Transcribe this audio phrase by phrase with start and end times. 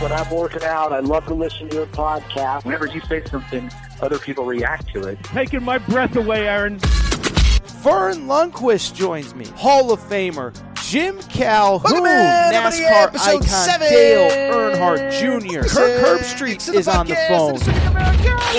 [0.00, 2.64] When I'm working out, I love to listen to your podcast.
[2.66, 3.70] Whenever you say something,
[4.02, 5.22] other people react to it.
[5.24, 6.78] Taking my breath away, Aaron.
[6.78, 13.88] Vern Lundquist joins me, Hall of Famer Jim Calhoun, Welcome in, everybody, NASCAR icon seven.
[13.88, 15.60] Dale Earnhardt Jr.
[15.66, 17.54] Kirk Herbstreit It's the is on the phone.
[17.54, 17.98] of the Super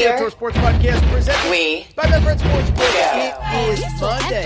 [0.09, 2.79] Outdoor Sports Podcast presented We by Memphis Sports Book.
[2.79, 3.39] go.
[3.53, 4.45] It is Monday,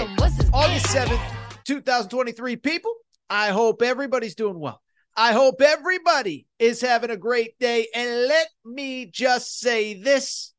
[0.53, 2.55] August 7th, 2023.
[2.57, 2.93] People,
[3.29, 4.81] I hope everybody's doing well.
[5.21, 7.87] I hope everybody is having a great day.
[7.93, 10.51] And let me just say this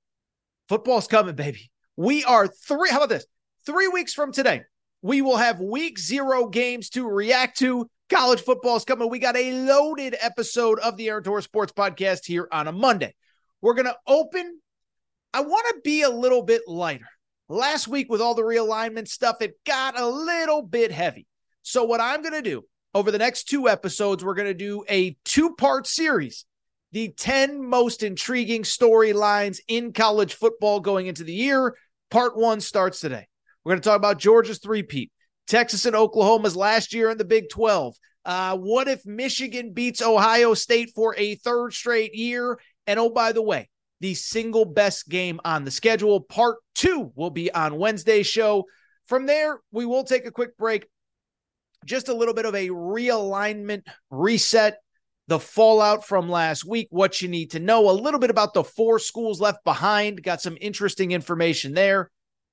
[0.69, 1.73] football's coming, baby.
[1.97, 3.27] We are three, how about this?
[3.67, 4.63] Three weeks from today,
[5.03, 7.91] we will have week zero games to react to.
[8.09, 9.11] College football is coming.
[9.11, 13.17] We got a loaded episode of the Aaron Torres Sports Podcast here on a Monday.
[13.63, 14.61] We're going to open.
[15.35, 17.09] I want to be a little bit lighter.
[17.49, 21.27] Last week, with all the realignment stuff, it got a little bit heavy.
[21.63, 22.63] So, what I'm going to do
[22.95, 26.45] over the next two episodes, we're going to do a two part series
[26.93, 31.75] the 10 most intriguing storylines in college football going into the year.
[32.11, 33.27] Part one starts today.
[33.65, 35.11] We're going to talk about Georgia's three-peat,
[35.47, 37.95] Texas and Oklahoma's last year in the Big 12.
[38.25, 42.59] Uh, what if Michigan beats Ohio State for a third straight year?
[42.87, 43.69] And oh, by the way,
[44.01, 46.21] the single best game on the schedule.
[46.21, 48.67] Part two will be on Wednesday's show.
[49.07, 50.87] From there, we will take a quick break.
[51.85, 54.79] Just a little bit of a realignment reset
[55.29, 58.65] the fallout from last week, what you need to know, a little bit about the
[58.65, 60.23] four schools left behind.
[60.23, 62.11] Got some interesting information there.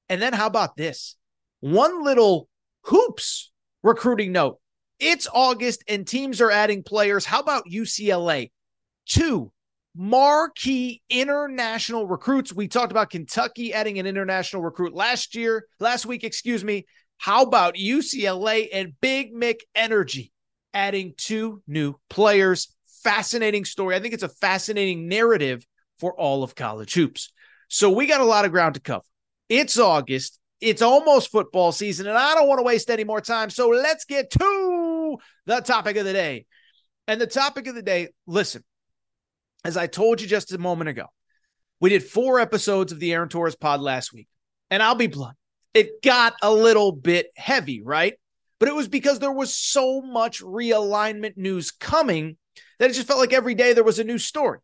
[0.08, 1.16] And then how about this?
[1.60, 2.48] One little
[2.84, 3.52] hoops
[3.84, 4.60] recruiting note.
[5.00, 7.26] It's August and teams are adding players.
[7.26, 8.52] How about UCLA?
[9.06, 9.52] Two
[9.96, 12.54] marquee international recruits.
[12.54, 16.86] We talked about Kentucky adding an international recruit last year, last week, excuse me.
[17.20, 20.32] How about UCLA and Big Mick Energy?
[20.74, 22.76] adding two new players.
[23.04, 23.96] Fascinating story.
[23.96, 25.66] I think it's a fascinating narrative
[26.00, 27.32] for all of college hoops.
[27.68, 29.04] So we got a lot of ground to cover.
[29.48, 30.40] It's August.
[30.62, 33.50] It's almost football season, and I don't want to waste any more time.
[33.50, 36.46] So let's get to the topic of the day.
[37.08, 38.64] And the topic of the day, listen,
[39.64, 41.06] as I told you just a moment ago,
[41.80, 44.28] we did four episodes of the Aaron Torres pod last week.
[44.70, 45.38] And I'll be blunt,
[45.74, 48.16] it got a little bit heavy, right?
[48.60, 52.38] but it was because there was so much realignment news coming
[52.78, 54.60] that it just felt like every day there was a new story.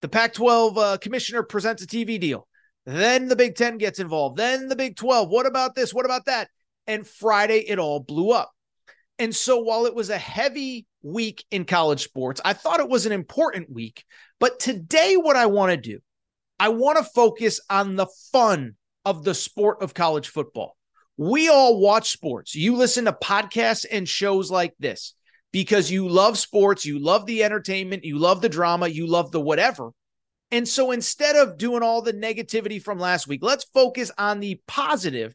[0.00, 2.48] The Pac 12 uh, commissioner presents a TV deal.
[2.86, 4.36] Then the Big 10 gets involved.
[4.36, 5.28] Then the Big 12.
[5.28, 5.94] What about this?
[5.94, 6.48] What about that?
[6.86, 8.50] And Friday, it all blew up.
[9.18, 13.06] And so while it was a heavy week in college sports, I thought it was
[13.06, 14.04] an important week.
[14.40, 16.00] But today, what I want to do,
[16.58, 20.76] I want to focus on the fun of the sport of college football.
[21.16, 22.54] We all watch sports.
[22.54, 25.14] You listen to podcasts and shows like this
[25.52, 29.40] because you love sports, you love the entertainment, you love the drama, you love the
[29.40, 29.90] whatever.
[30.50, 34.60] And so instead of doing all the negativity from last week, let's focus on the
[34.66, 35.34] positive.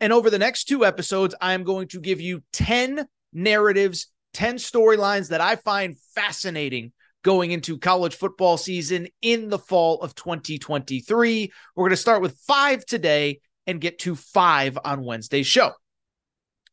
[0.00, 4.56] And over the next two episodes, I am going to give you 10 narratives, 10
[4.56, 6.92] storylines that I find fascinating
[7.22, 11.52] going into college football season in the fall of 2023.
[11.74, 15.72] We're going to start with five today and get to five on Wednesday's show.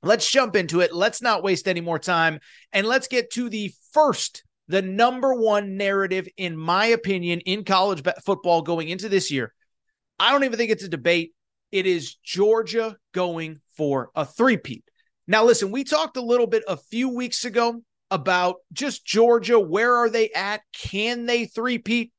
[0.02, 0.94] Let's jump into it.
[0.94, 2.40] Let's not waste any more time.
[2.72, 8.04] And let's get to the first, the number one narrative, in my opinion, in college
[8.26, 9.54] football going into this year.
[10.18, 11.34] I don't even think it's a debate.
[11.72, 14.84] It is Georgia going for a three-peat.
[15.28, 19.60] Now, listen, we talked a little bit a few weeks ago about just Georgia.
[19.60, 20.62] Where are they at?
[20.74, 22.12] Can they three-peat?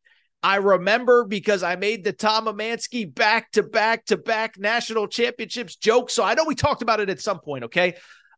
[0.42, 5.76] I remember because I made the Tom Emanski back to back to back national championships
[5.76, 6.08] joke.
[6.08, 7.64] So I know we talked about it at some point.
[7.64, 7.96] Okay.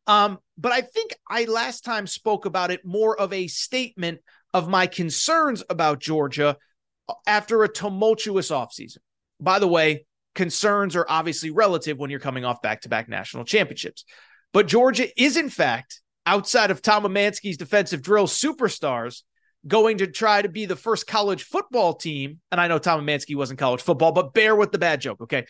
[0.08, 4.20] Um, but I think I last time spoke about it more of a statement
[4.52, 6.56] of my concerns about Georgia
[7.24, 8.98] after a tumultuous offseason.
[9.38, 13.44] By the way, concerns are obviously relative when you're coming off back to back national
[13.44, 14.04] championships.
[14.52, 19.22] But Georgia is, in fact, outside of Tom Emanski's defensive drill superstars,
[19.66, 22.40] going to try to be the first college football team.
[22.50, 25.46] And I know Tom Emanski wasn't college football, but bear with the bad joke, okay?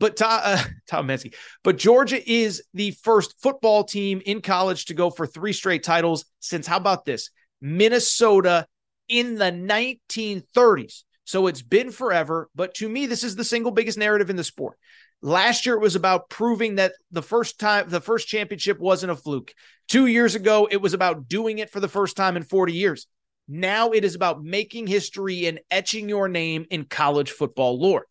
[0.00, 4.94] But Tom, uh, Tom Emanski, but Georgia is the first football team in college to
[4.94, 7.30] go for three straight titles since how about this?
[7.60, 8.66] Minnesota
[9.08, 11.02] in the 1930s.
[11.24, 12.50] So it's been forever.
[12.54, 14.78] But to me, this is the single biggest narrative in the sport.
[15.24, 19.16] Last year, it was about proving that the first time, the first championship wasn't a
[19.16, 19.54] fluke.
[19.88, 23.06] Two years ago, it was about doing it for the first time in 40 years.
[23.48, 28.04] Now it is about making history and etching your name in college football lore.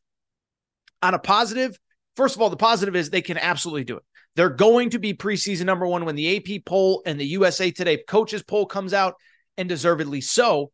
[1.04, 1.78] On a positive,
[2.16, 4.04] first of all, the positive is they can absolutely do it.
[4.36, 8.02] They're going to be preseason number one when the AP poll and the USA Today
[8.08, 9.14] coaches poll comes out,
[9.56, 10.72] and deservedly so.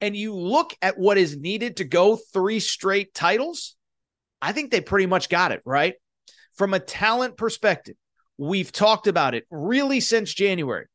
[0.00, 3.74] And you look at what is needed to go three straight titles,
[4.42, 5.94] I think they pretty much got it, right?
[6.54, 7.94] From a talent perspective,
[8.36, 10.86] we've talked about it really since January.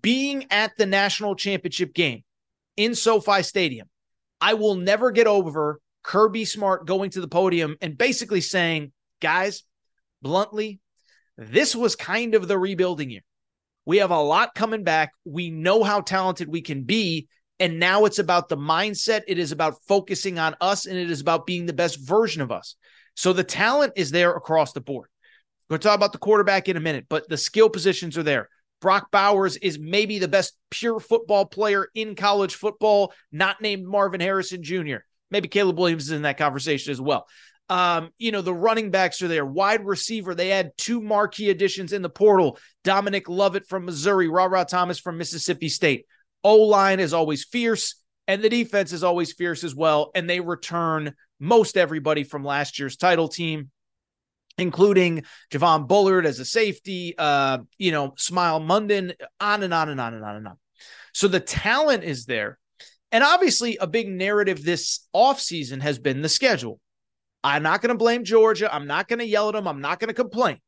[0.00, 2.24] Being at the national championship game
[2.76, 3.88] in SoFi Stadium,
[4.40, 9.62] I will never get over Kirby Smart going to the podium and basically saying, guys,
[10.22, 10.80] bluntly,
[11.36, 13.20] this was kind of the rebuilding year.
[13.84, 15.12] We have a lot coming back.
[15.24, 17.28] We know how talented we can be.
[17.60, 19.22] And now it's about the mindset.
[19.26, 22.52] It is about focusing on us and it is about being the best version of
[22.52, 22.76] us.
[23.14, 25.08] So the talent is there across the board.
[25.68, 28.22] We're going to talk about the quarterback in a minute, but the skill positions are
[28.22, 28.48] there.
[28.80, 34.20] Brock Bowers is maybe the best pure football player in college football, not named Marvin
[34.20, 34.98] Harrison Jr.
[35.30, 37.26] Maybe Caleb Williams is in that conversation as well.
[37.68, 40.34] Um, you know, the running backs are there, wide receiver.
[40.34, 45.18] They had two marquee additions in the portal Dominic Lovett from Missouri, RaRa Thomas from
[45.18, 46.06] Mississippi State.
[46.44, 47.96] O line is always fierce,
[48.26, 50.10] and the defense is always fierce as well.
[50.14, 53.70] And they return most everybody from last year's title team,
[54.56, 60.00] including Javon Bullard as a safety, uh, you know, Smael Mondon, on and on and
[60.00, 60.56] on and on and on.
[61.12, 62.58] So the talent is there.
[63.10, 66.78] And obviously, a big narrative this offseason has been the schedule.
[67.42, 68.72] I'm not going to blame Georgia.
[68.72, 69.66] I'm not going to yell at them.
[69.66, 70.58] I'm not going to complain.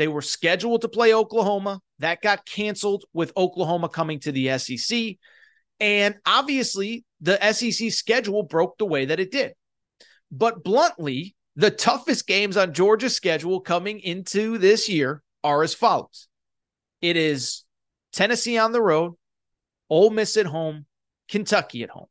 [0.00, 1.78] They were scheduled to play Oklahoma.
[1.98, 5.16] That got canceled with Oklahoma coming to the SEC.
[5.78, 9.52] And obviously, the SEC schedule broke the way that it did.
[10.32, 16.28] But bluntly, the toughest games on Georgia's schedule coming into this year are as follows
[17.02, 17.64] it is
[18.14, 19.16] Tennessee on the road,
[19.90, 20.86] Ole Miss at home,
[21.28, 22.08] Kentucky at home.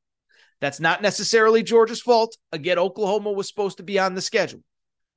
[0.61, 2.37] That's not necessarily Georgia's fault.
[2.51, 4.61] Again, Oklahoma was supposed to be on the schedule.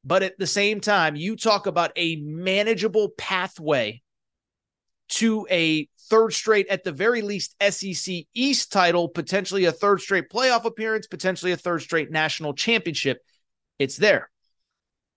[0.04, 4.02] But at the same time, you talk about a manageable pathway
[5.10, 10.28] to a third straight, at the very least, SEC East title, potentially a third straight
[10.30, 13.18] playoff appearance, potentially a third straight national championship.
[13.78, 14.30] It's there.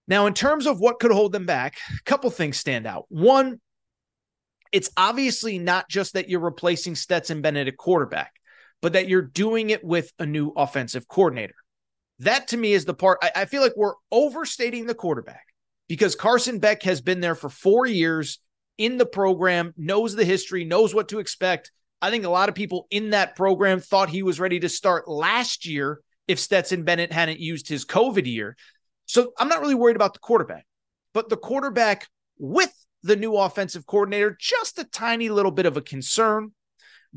[0.07, 3.05] Now, in terms of what could hold them back, a couple things stand out.
[3.09, 3.59] One,
[4.71, 8.33] it's obviously not just that you're replacing Stetson Bennett at quarterback,
[8.81, 11.55] but that you're doing it with a new offensive coordinator.
[12.19, 15.45] That to me is the part I, I feel like we're overstating the quarterback
[15.87, 18.39] because Carson Beck has been there for four years
[18.77, 21.71] in the program, knows the history, knows what to expect.
[22.01, 25.07] I think a lot of people in that program thought he was ready to start
[25.07, 28.55] last year if Stetson Bennett hadn't used his COVID year.
[29.05, 30.65] So I'm not really worried about the quarterback,
[31.13, 32.73] but the quarterback with
[33.03, 36.51] the new offensive coordinator, just a tiny little bit of a concern.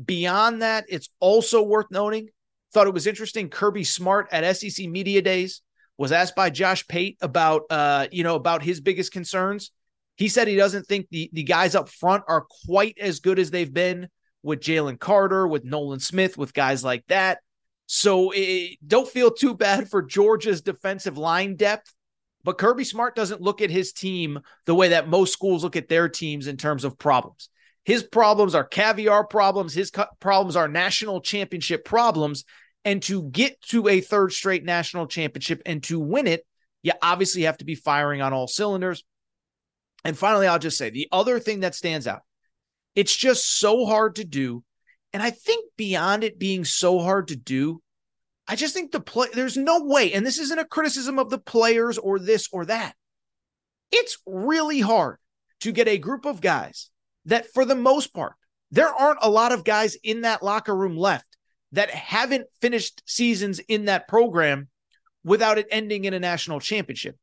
[0.03, 2.29] Beyond that, it's also worth noting
[2.73, 3.49] Thought it was interesting.
[3.49, 5.61] Kirby Smart at SEC Media Days
[5.97, 9.71] was asked by Josh Pate about uh, you know, about his biggest concerns.
[10.15, 13.51] He said he doesn't think the, the guys up front are quite as good as
[13.51, 14.09] they've been
[14.43, 17.39] with Jalen Carter, with Nolan Smith, with guys like that.
[17.85, 21.93] So it, don't feel too bad for Georgia's defensive line depth.
[22.43, 25.89] But Kirby Smart doesn't look at his team the way that most schools look at
[25.89, 27.49] their teams in terms of problems.
[27.85, 29.73] His problems are caviar problems.
[29.73, 32.45] His problems are national championship problems.
[32.85, 36.45] And to get to a third straight national championship and to win it,
[36.83, 39.03] you obviously have to be firing on all cylinders.
[40.05, 42.21] And finally, I'll just say the other thing that stands out
[42.95, 44.63] it's just so hard to do.
[45.13, 47.81] And I think beyond it being so hard to do,
[48.47, 51.37] I just think the play, there's no way, and this isn't a criticism of the
[51.37, 52.95] players or this or that.
[53.91, 55.17] It's really hard
[55.61, 56.89] to get a group of guys
[57.25, 58.33] that for the most part,
[58.71, 61.37] there aren't a lot of guys in that locker room left
[61.71, 64.67] that haven't finished seasons in that program
[65.23, 67.17] without it ending in a national championship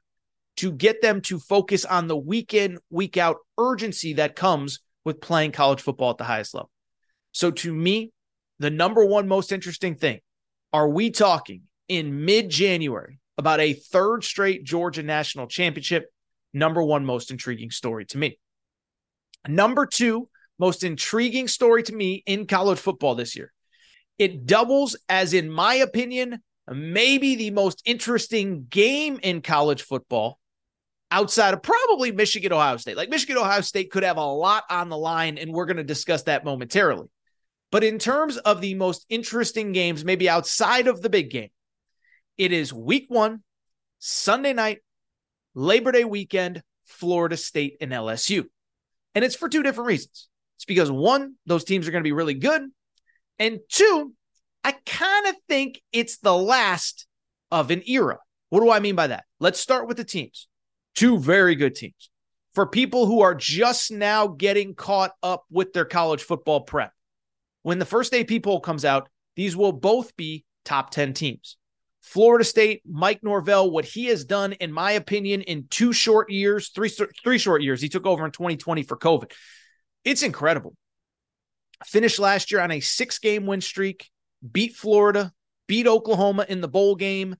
[0.56, 5.20] to get them to focus on the week in, week out urgency that comes with
[5.20, 6.70] playing college football at the highest level.
[7.32, 8.12] So, to me,
[8.58, 10.20] the number one most interesting thing
[10.72, 16.06] are we talking in mid January about a third straight Georgia national championship?
[16.54, 18.38] Number one most intriguing story to me.
[19.48, 23.52] Number two most intriguing story to me in college football this year.
[24.18, 30.38] It doubles as, in my opinion, maybe the most interesting game in college football
[31.10, 32.96] outside of probably Michigan, Ohio State.
[32.96, 35.84] Like Michigan, Ohio State could have a lot on the line, and we're going to
[35.84, 37.08] discuss that momentarily.
[37.70, 41.50] But in terms of the most interesting games, maybe outside of the big game,
[42.38, 43.42] it is week one,
[43.98, 44.78] Sunday night,
[45.54, 48.44] Labor Day weekend, Florida State and LSU.
[49.16, 50.28] And it's for two different reasons.
[50.58, 52.62] It's because one, those teams are going to be really good.
[53.38, 54.12] And two,
[54.62, 57.06] I kind of think it's the last
[57.50, 58.18] of an era.
[58.50, 59.24] What do I mean by that?
[59.40, 60.48] Let's start with the teams.
[60.94, 62.10] Two very good teams.
[62.52, 66.92] For people who are just now getting caught up with their college football prep,
[67.62, 71.56] when the first AP poll comes out, these will both be top 10 teams.
[72.06, 76.70] Florida State, Mike Norvell, what he has done, in my opinion, in two short years,
[76.70, 79.32] three, three short years, he took over in 2020 for COVID.
[80.04, 80.74] It's incredible.
[81.84, 84.08] Finished last year on a six game win streak,
[84.52, 85.32] beat Florida,
[85.66, 87.34] beat Oklahoma in the bowl game,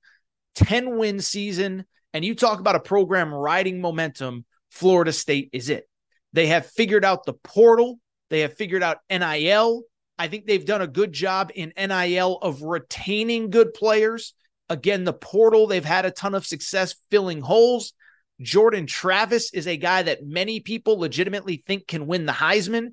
[0.57, 1.85] 10 win season.
[2.13, 5.89] And you talk about a program riding momentum, Florida State is it.
[6.33, 9.85] They have figured out the portal, they have figured out NIL,
[10.19, 14.35] I think they've done a good job in NIL of retaining good players.
[14.69, 17.93] Again, the portal, they've had a ton of success filling holes.
[18.41, 22.89] Jordan Travis is a guy that many people legitimately think can win the Heisman.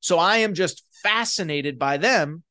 [0.00, 2.42] So I am just fascinated by them.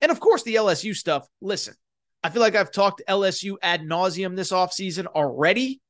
[0.00, 1.26] And of course, the LSU stuff.
[1.40, 1.74] Listen,
[2.22, 5.80] I feel like I've talked LSU ad nauseum this offseason already.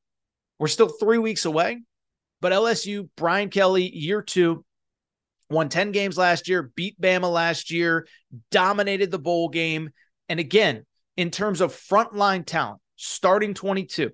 [0.58, 1.82] We're still three weeks away,
[2.40, 4.64] but LSU, Brian Kelly, year two,
[5.48, 8.06] won 10 games last year, beat Bama last year,
[8.50, 9.90] dominated the bowl game.
[10.28, 10.84] And again,
[11.16, 14.10] in terms of frontline talent, starting 22,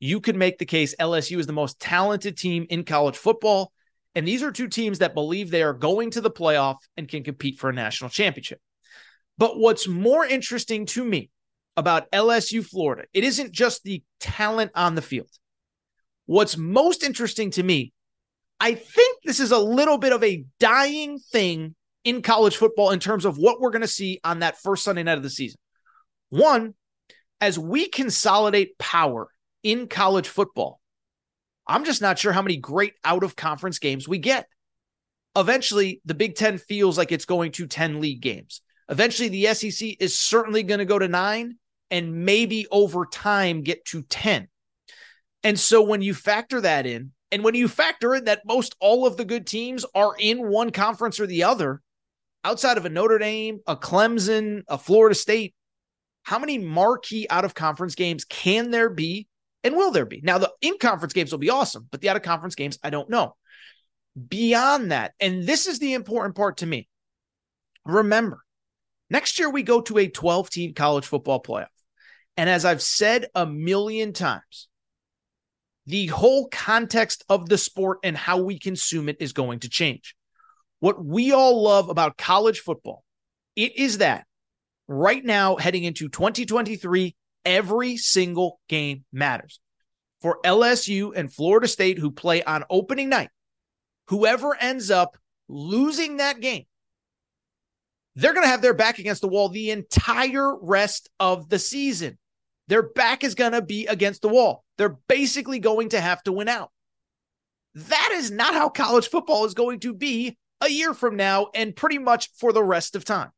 [0.00, 3.72] you could make the case LSU is the most talented team in college football.
[4.14, 7.24] And these are two teams that believe they are going to the playoff and can
[7.24, 8.60] compete for a national championship.
[9.36, 11.30] But what's more interesting to me
[11.76, 15.30] about LSU Florida, it isn't just the talent on the field.
[16.26, 17.92] What's most interesting to me
[18.60, 22.98] I think this is a little bit of a dying thing in college football in
[22.98, 25.58] terms of what we're going to see on that first Sunday night of the season.
[26.30, 26.74] One,
[27.40, 29.28] as we consolidate power
[29.62, 30.80] in college football,
[31.66, 34.48] I'm just not sure how many great out of conference games we get.
[35.36, 38.62] Eventually, the Big Ten feels like it's going to 10 league games.
[38.88, 41.58] Eventually, the SEC is certainly going to go to nine
[41.90, 44.48] and maybe over time get to 10.
[45.44, 49.06] And so when you factor that in, and when you factor in that most all
[49.06, 51.82] of the good teams are in one conference or the other,
[52.42, 55.54] outside of a Notre Dame, a Clemson, a Florida State,
[56.22, 59.28] how many marquee out of conference games can there be
[59.64, 60.20] and will there be?
[60.22, 62.90] Now, the in conference games will be awesome, but the out of conference games, I
[62.90, 63.34] don't know.
[64.28, 66.88] Beyond that, and this is the important part to me
[67.84, 68.44] remember,
[69.10, 71.66] next year we go to a 12 team college football playoff.
[72.36, 74.68] And as I've said a million times,
[75.86, 80.14] the whole context of the sport and how we consume it is going to change.
[80.80, 83.02] What we all love about college football,
[83.56, 84.26] it is that
[84.88, 87.14] right now heading into 2023,
[87.44, 89.60] every single game matters.
[90.20, 93.28] For LSU and Florida State who play on opening night,
[94.08, 95.16] whoever ends up
[95.48, 96.64] losing that game,
[98.16, 102.18] they're going to have their back against the wall the entire rest of the season.
[102.66, 104.64] Their back is going to be against the wall.
[104.76, 106.72] They're basically going to have to win out.
[107.74, 111.76] That is not how college football is going to be a year from now and
[111.76, 113.30] pretty much for the rest of time.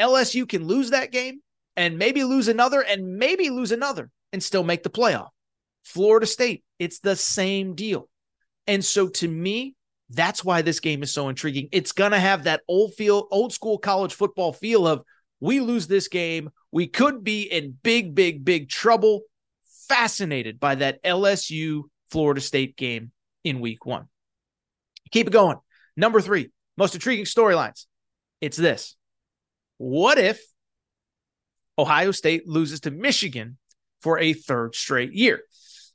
[0.00, 1.40] LSU can lose that game
[1.76, 5.28] and maybe lose another and maybe lose another and still make the playoff.
[5.84, 8.08] Florida State, it's the same deal.
[8.66, 9.74] And so to me,
[10.10, 11.68] that's why this game is so intriguing.
[11.72, 15.02] It's going to have that old feel, old school college football feel of
[15.40, 19.22] we lose this game, we could be in big, big, big trouble.
[19.88, 23.10] Fascinated by that LSU Florida State game
[23.42, 24.08] in week one.
[25.10, 25.56] Keep it going.
[25.96, 27.86] Number three, most intriguing storylines.
[28.40, 28.96] It's this.
[29.80, 30.44] What if
[31.78, 33.56] Ohio State loses to Michigan
[34.02, 35.40] for a third straight year?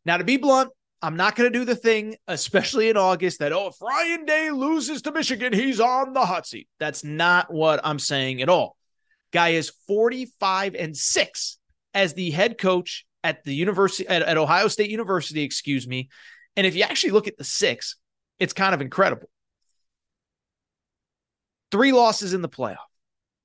[0.03, 0.71] Now, to be blunt,
[1.03, 4.49] I'm not going to do the thing, especially in August, that, oh, if Ryan Day
[4.49, 6.67] loses to Michigan, he's on the hot seat.
[6.79, 8.75] That's not what I'm saying at all.
[9.31, 11.57] Guy is 45 and 6
[11.93, 16.09] as the head coach at the university at, at Ohio State University, excuse me.
[16.55, 17.97] And if you actually look at the six,
[18.39, 19.29] it's kind of incredible.
[21.71, 22.77] Three losses in the playoff.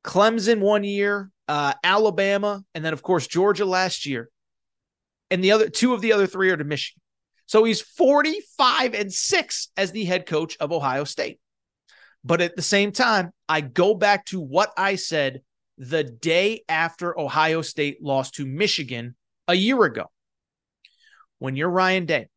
[0.04, 4.30] Clemson one year, uh, Alabama, and then of course Georgia last year.
[5.30, 7.00] And the other two of the other three are to Michigan.
[7.46, 11.40] So he's 45 and 6 as the head coach of Ohio State.
[12.24, 15.42] But at the same time, I go back to what I said
[15.78, 19.16] the day after Ohio State lost to Michigan
[19.48, 20.04] a year ago.
[21.38, 22.28] When you're Ryan Day,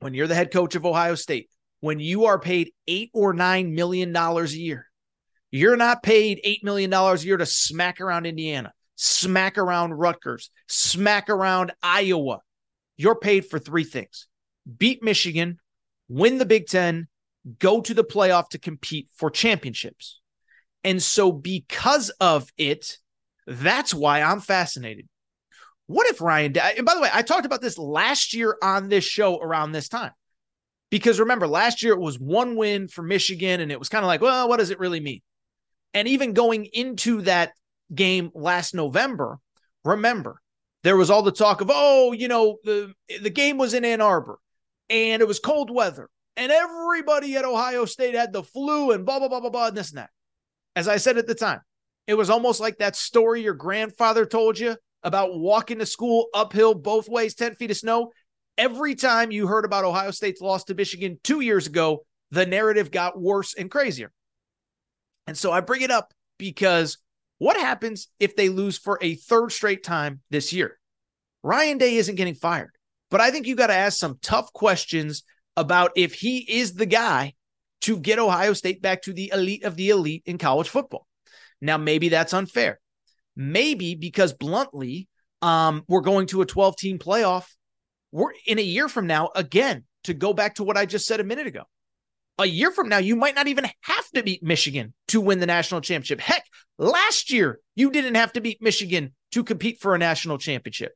[0.00, 3.74] when you're the head coach of Ohio State, when you are paid eight or nine
[3.74, 4.87] million dollars a year,
[5.50, 10.50] you're not paid eight million dollars a year to smack around Indiana, smack around Rutgers,
[10.66, 12.40] smack around Iowa.
[12.96, 14.28] You're paid for three things
[14.76, 15.58] beat Michigan,
[16.08, 17.08] win the Big Ten,
[17.58, 20.20] go to the playoff to compete for championships.
[20.84, 22.98] And so, because of it,
[23.46, 25.08] that's why I'm fascinated.
[25.86, 29.04] What if Ryan, and by the way, I talked about this last year on this
[29.04, 30.12] show around this time.
[30.90, 34.06] Because remember, last year it was one win for Michigan, and it was kind of
[34.06, 35.20] like, well, what does it really mean?
[35.94, 37.52] And even going into that
[37.94, 39.38] game last November,
[39.84, 40.40] remember,
[40.84, 42.92] there was all the talk of, oh, you know, the
[43.22, 44.38] the game was in Ann Arbor
[44.90, 49.18] and it was cold weather, and everybody at Ohio State had the flu and blah
[49.18, 50.10] blah blah blah blah and this and that.
[50.76, 51.60] As I said at the time,
[52.06, 56.74] it was almost like that story your grandfather told you about walking to school uphill
[56.74, 58.12] both ways, 10 feet of snow.
[58.56, 62.90] Every time you heard about Ohio State's loss to Michigan two years ago, the narrative
[62.90, 64.10] got worse and crazier.
[65.28, 66.96] And so I bring it up because
[67.36, 70.78] what happens if they lose for a third straight time this year?
[71.42, 72.70] Ryan Day isn't getting fired,
[73.10, 76.86] but I think you got to ask some tough questions about if he is the
[76.86, 77.34] guy
[77.82, 81.06] to get Ohio State back to the elite of the elite in college football.
[81.60, 82.80] Now, maybe that's unfair.
[83.36, 85.08] Maybe because bluntly,
[85.42, 87.44] um, we're going to a 12 team playoff.
[88.12, 91.20] We're in a year from now, again, to go back to what I just said
[91.20, 91.64] a minute ago.
[92.38, 95.46] A year from now, you might not even have to beat Michigan to win the
[95.46, 96.20] national championship.
[96.20, 96.44] Heck,
[96.78, 100.92] last year, you didn't have to beat Michigan to compete for a national championship.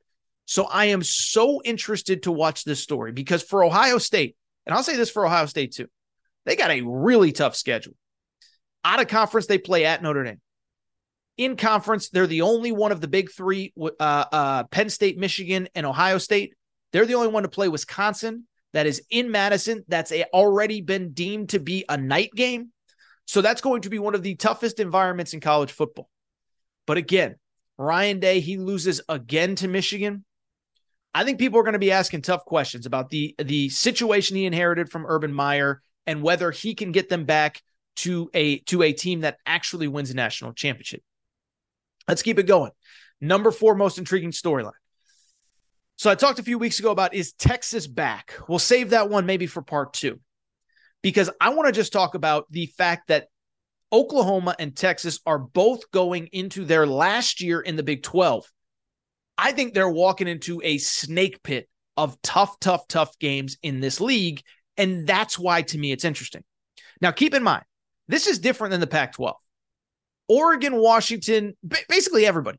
[0.47, 4.83] So I am so interested to watch this story because for Ohio State, and I'll
[4.83, 5.89] say this for Ohio State too,
[6.45, 7.95] they got a really tough schedule.
[8.85, 10.41] Out of conference, they play at Notre Dame.
[11.39, 15.69] In conference, they're the only one of the big three uh, uh, Penn State, Michigan,
[15.75, 16.55] and Ohio State.
[16.93, 19.85] They're the only one to play Wisconsin that is in Madison.
[19.89, 22.73] That's a, already been deemed to be a night game.
[23.27, 26.09] So that's going to be one of the toughest environments in college football.
[26.87, 27.37] But again,
[27.79, 30.25] Ryan Day, he loses again to Michigan.
[31.15, 34.47] I think people are going to be asking tough questions about the the situation he
[34.47, 37.61] inherited from Urban Meyer and whether he can get them back
[37.97, 41.03] to a to a team that actually wins a national championship.
[42.09, 42.73] Let's keep it going.
[43.21, 44.73] Number four most intriguing storyline.
[46.03, 48.35] So I talked a few weeks ago about is Texas back?
[48.49, 50.19] We'll save that one maybe for part two,
[51.01, 53.29] because I want to just talk about the fact that
[53.93, 58.51] Oklahoma and Texas are both going into their last year in the Big 12.
[59.39, 64.01] I think they're walking into a snake pit of tough, tough, tough games in this
[64.01, 64.43] league.
[64.77, 66.43] And that's why, to me, it's interesting.
[67.01, 67.63] Now, keep in mind,
[68.09, 69.37] this is different than the Pac 12.
[70.27, 71.57] Oregon, Washington,
[71.89, 72.59] basically everybody.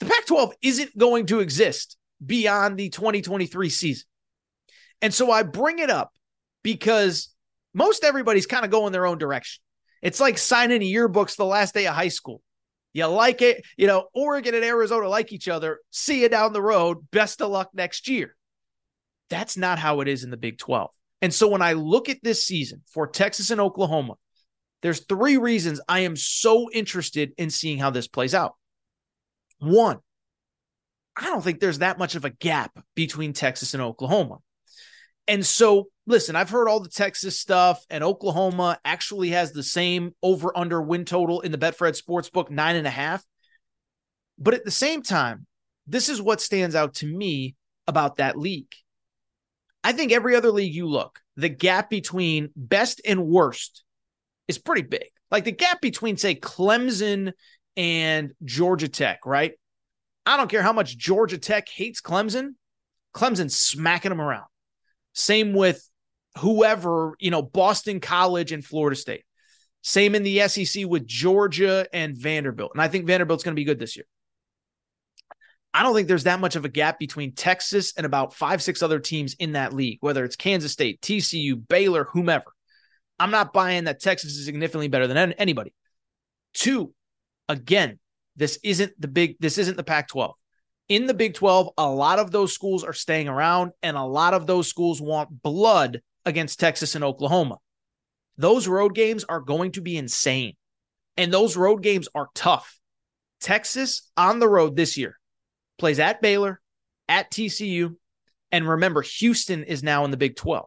[0.00, 4.06] The Pac 12 isn't going to exist beyond the 2023 season.
[5.02, 6.12] And so I bring it up
[6.62, 7.34] because
[7.74, 9.62] most everybody's kind of going their own direction.
[10.02, 12.40] It's like signing yearbooks the last day of high school.
[12.92, 15.80] You like it, you know, Oregon and Arizona like each other.
[15.90, 17.06] See you down the road.
[17.10, 18.34] Best of luck next year.
[19.28, 20.90] That's not how it is in the Big 12.
[21.20, 24.14] And so when I look at this season for Texas and Oklahoma,
[24.80, 28.54] there's three reasons I am so interested in seeing how this plays out.
[29.58, 29.98] One,
[31.16, 34.38] I don't think there's that much of a gap between Texas and Oklahoma.
[35.28, 40.14] And so, listen, I've heard all the Texas stuff, and Oklahoma actually has the same
[40.22, 43.24] over under win total in the Betfred Sportsbook, nine and a half.
[44.38, 45.46] But at the same time,
[45.86, 48.72] this is what stands out to me about that league.
[49.82, 53.84] I think every other league you look, the gap between best and worst
[54.48, 55.06] is pretty big.
[55.30, 57.32] Like the gap between, say, Clemson
[57.76, 59.52] and Georgia Tech, right?
[60.26, 62.50] I don't care how much Georgia Tech hates Clemson,
[63.14, 64.46] Clemson's smacking them around.
[65.14, 65.88] Same with
[66.38, 69.24] whoever, you know, Boston College and Florida State.
[69.82, 72.72] Same in the SEC with Georgia and Vanderbilt.
[72.74, 74.04] And I think Vanderbilt's going to be good this year.
[75.72, 78.82] I don't think there's that much of a gap between Texas and about five, six
[78.82, 82.46] other teams in that league, whether it's Kansas State, TCU, Baylor, whomever.
[83.18, 85.72] I'm not buying that Texas is significantly better than anybody.
[86.52, 86.92] Two,
[87.48, 87.98] again,
[88.36, 90.34] This isn't the big, this isn't the Pac 12.
[90.88, 94.34] In the Big 12, a lot of those schools are staying around, and a lot
[94.34, 97.58] of those schools want blood against Texas and Oklahoma.
[98.38, 100.54] Those road games are going to be insane,
[101.16, 102.78] and those road games are tough.
[103.40, 105.18] Texas on the road this year
[105.78, 106.60] plays at Baylor,
[107.08, 107.96] at TCU,
[108.52, 110.66] and remember, Houston is now in the Big 12.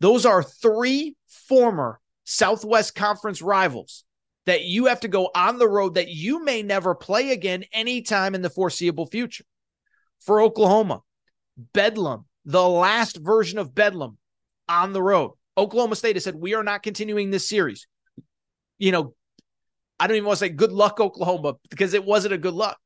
[0.00, 4.04] Those are three former Southwest Conference rivals
[4.48, 8.34] that you have to go on the road that you may never play again anytime
[8.34, 9.44] in the foreseeable future.
[10.20, 11.02] For Oklahoma,
[11.74, 14.16] Bedlam, the last version of Bedlam
[14.66, 15.32] on the road.
[15.58, 17.86] Oklahoma State has said, We are not continuing this series.
[18.78, 19.14] You know,
[20.00, 22.78] I don't even want to say good luck, Oklahoma, because it wasn't a good luck.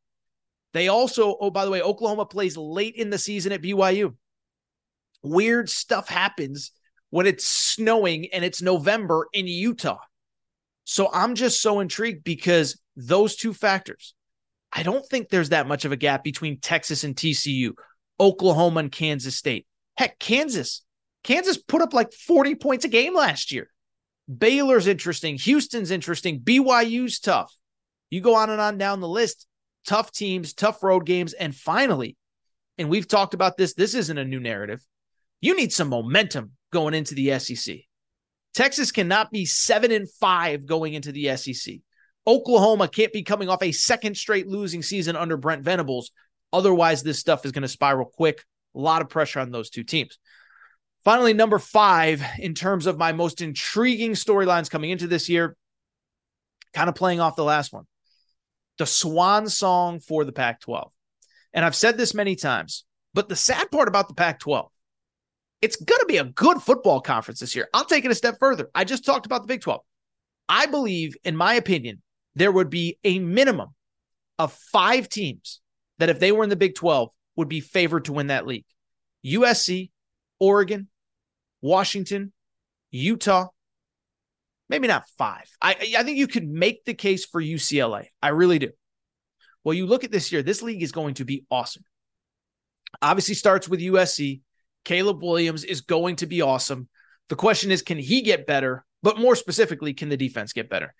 [0.73, 4.17] They also, oh, by the way, Oklahoma plays late in the season at BYU.
[5.23, 6.73] Weird stuff happens
[7.11, 10.01] when it's snowing and it's November in Utah.
[10.85, 14.15] So I'm just so intrigued because those two factors,
[14.73, 17.73] I don't think there's that much of a gap between Texas and TCU,
[18.19, 19.67] Oklahoma and Kansas State.
[19.97, 20.83] Heck, Kansas,
[21.25, 23.69] Kansas put up like 40 points a game last year.
[24.39, 25.37] Baylor's interesting.
[25.37, 26.41] Houston's interesting.
[26.41, 27.55] BYU's tough.
[28.11, 29.47] You go on and on down the list.
[29.87, 31.33] Tough teams, tough road games.
[31.33, 32.17] And finally,
[32.79, 34.85] and we've talked about this, this isn't a new narrative.
[35.41, 37.81] You need some momentum going into the SEC.
[38.55, 41.77] Texas cannot be seven and five going into the SEC.
[42.27, 46.13] Oklahoma can't be coming off a second straight losing season under Brent Venables.
[46.53, 48.45] Otherwise, this stuff is going to spiral quick.
[48.75, 50.19] A lot of pressure on those two teams.
[51.05, 55.57] Finally, number five, in terms of my most intriguing storylines coming into this year,
[56.73, 57.85] kind of playing off the last one,
[58.79, 60.93] the swan song for the Pac 12.
[61.53, 62.85] And I've said this many times,
[63.15, 64.71] but the sad part about the Pac 12
[65.63, 67.69] it's going to be a good football conference this year.
[67.73, 68.69] I'll take it a step further.
[68.75, 69.81] I just talked about the Big 12.
[70.49, 72.03] I believe, in my opinion,
[72.35, 73.69] there would be a minimum
[74.39, 75.61] of five teams
[75.99, 78.67] that, if they were in the Big 12, would be favored to win that league
[79.25, 79.91] USC,
[80.41, 80.89] Oregon,
[81.61, 82.33] Washington,
[82.91, 83.49] Utah.
[84.69, 85.49] Maybe not five.
[85.61, 88.07] I, I think you could make the case for UCLA.
[88.21, 88.71] I really do.
[89.65, 91.85] Well, you look at this year, this league is going to be awesome.
[93.01, 94.41] Obviously, starts with USC.
[94.85, 96.89] Caleb Williams is going to be awesome.
[97.29, 98.85] The question is, can he get better?
[99.03, 100.95] But more specifically, can the defense get better?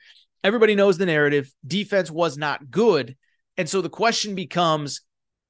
[0.45, 1.53] Everybody knows the narrative.
[1.67, 3.17] Defense was not good.
[3.57, 5.03] And so the question becomes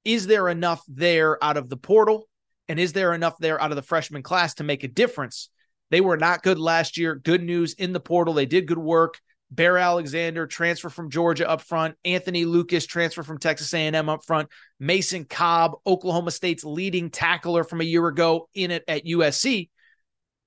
[0.04, 2.28] is there enough there out of the portal?
[2.68, 5.48] And is there enough there out of the freshman class to make a difference?
[5.90, 7.14] They were not good last year.
[7.14, 8.34] Good news in the portal.
[8.34, 9.20] They did good work.
[9.54, 14.48] Bear Alexander transfer from Georgia up front, Anthony Lucas transfer from Texas A&M up front,
[14.80, 19.68] Mason Cobb, Oklahoma State's leading tackler from a year ago in it at USC.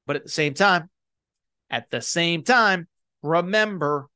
[0.07, 0.89] But at the same time,
[1.69, 2.87] at the same time,
[3.21, 4.07] remember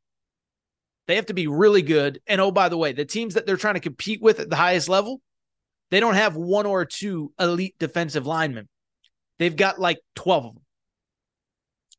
[1.06, 2.20] they have to be really good.
[2.26, 4.56] And oh, by the way, the teams that they're trying to compete with at the
[4.56, 5.22] highest level,
[5.92, 8.68] they don't have one or two elite defensive linemen.
[9.38, 10.64] They've got like 12 of them.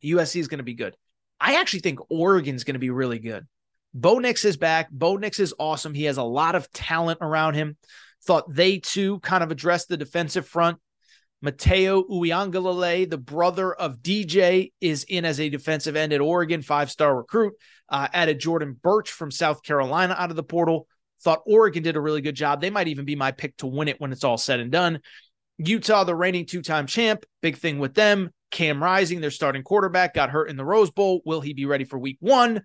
[0.03, 0.96] USC is going to be good.
[1.40, 3.46] I actually think Oregon's going to be really good.
[3.94, 4.90] Bo Nix is back.
[4.90, 5.94] Bo Nix is awesome.
[5.94, 7.76] He has a lot of talent around him.
[8.24, 10.79] Thought they too kind of addressed the defensive front.
[11.44, 16.90] Matayo Uiagalelei, the brother of DJ, is in as a defensive end at Oregon, five
[16.90, 17.55] star recruit.
[17.88, 20.87] Uh, added Jordan Burch from South Carolina out of the portal.
[21.22, 22.61] Thought Oregon did a really good job.
[22.61, 25.00] They might even be my pick to win it when it's all said and done.
[25.59, 28.31] Utah, the reigning two time champ, big thing with them.
[28.50, 31.22] Cam Rising, their starting quarterback, got hurt in the Rose Bowl.
[31.24, 32.62] Will he be ready for week one?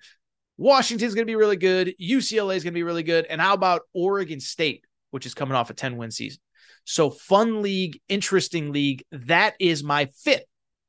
[0.58, 1.94] Washington's going to be really good.
[2.02, 3.26] UCLA is going to be really good.
[3.26, 6.40] And how about Oregon State, which is coming off a 10 win season?
[6.86, 9.04] So, fun league, interesting league.
[9.12, 10.46] That is my fifth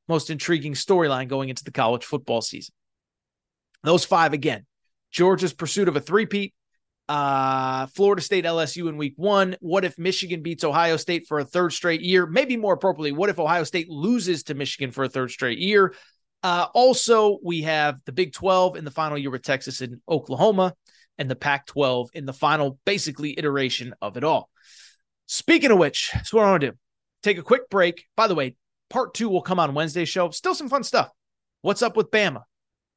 [0.09, 2.74] most intriguing storyline going into the college football season.
[3.82, 4.66] Those five again
[5.11, 6.52] Georgia's pursuit of a three-peat,
[7.08, 9.56] uh, Florida State, LSU in week one.
[9.60, 12.26] What if Michigan beats Ohio State for a third straight year?
[12.26, 15.94] Maybe more appropriately, what if Ohio State loses to Michigan for a third straight year?
[16.42, 20.74] Uh, also, we have the Big 12 in the final year with Texas and Oklahoma,
[21.18, 24.50] and the Pac 12 in the final, basically, iteration of it all.
[25.26, 26.76] Speaking of which, that's what I want to do.
[27.22, 28.04] Take a quick break.
[28.16, 28.54] By the way,
[28.90, 30.30] part two will come on Wednesday's show.
[30.30, 31.10] Still some fun stuff.
[31.62, 32.42] What's up with Bama?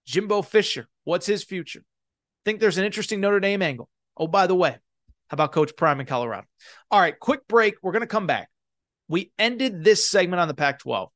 [0.06, 0.88] Jimbo Fisher.
[1.04, 1.84] What's his future?
[2.46, 3.90] Think there's an interesting Notre Dame angle.
[4.20, 4.72] Oh, by the way,
[5.30, 6.46] how about Coach Prime in Colorado?
[6.92, 7.76] All right, quick break.
[7.82, 8.50] We're going to come back.
[9.08, 11.10] We ended this segment on the Pac 12.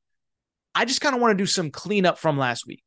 [0.74, 2.84] I just kind of want to do some cleanup from last week.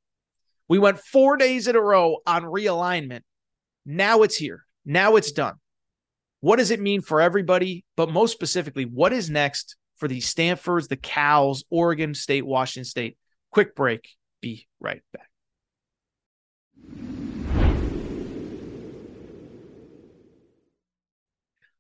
[0.69, 3.21] We went four days in a row on realignment.
[3.85, 4.65] Now it's here.
[4.85, 5.55] Now it's done.
[6.41, 7.85] What does it mean for everybody?
[7.97, 13.17] But most specifically, what is next for the Stanfords, the Cals, Oregon State, Washington State?
[13.53, 14.09] Quick break.
[14.41, 15.29] Be right back.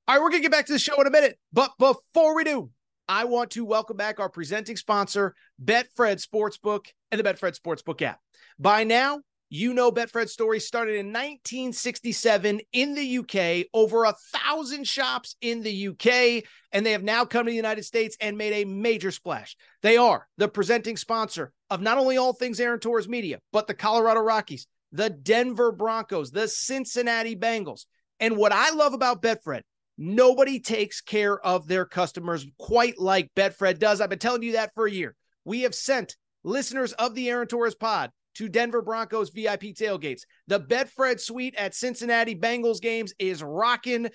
[0.08, 1.36] All right, we're going to get back to the show in a minute.
[1.52, 2.70] But before we do,
[3.08, 8.20] I want to welcome back our presenting sponsor, Betfred Sportsbook and the Betfred Sportsbook app.
[8.56, 14.86] By now, you know Betfred's story started in 1967 in the UK, over a thousand
[14.86, 18.52] shops in the UK, and they have now come to the United States and made
[18.52, 19.56] a major splash.
[19.82, 23.74] They are the presenting sponsor of not only all things Aaron Torres Media, but the
[23.74, 27.86] Colorado Rockies, the Denver Broncos, the Cincinnati Bengals.
[28.20, 29.62] And what I love about Betfred,
[29.98, 34.00] nobody takes care of their customers quite like Betfred does.
[34.00, 35.14] I've been telling you that for a year.
[35.44, 40.22] We have sent listeners of the Aaron Torres pod to Denver Broncos VIP tailgates.
[40.46, 44.08] The Betfred suite at Cincinnati Bengals games is rocking.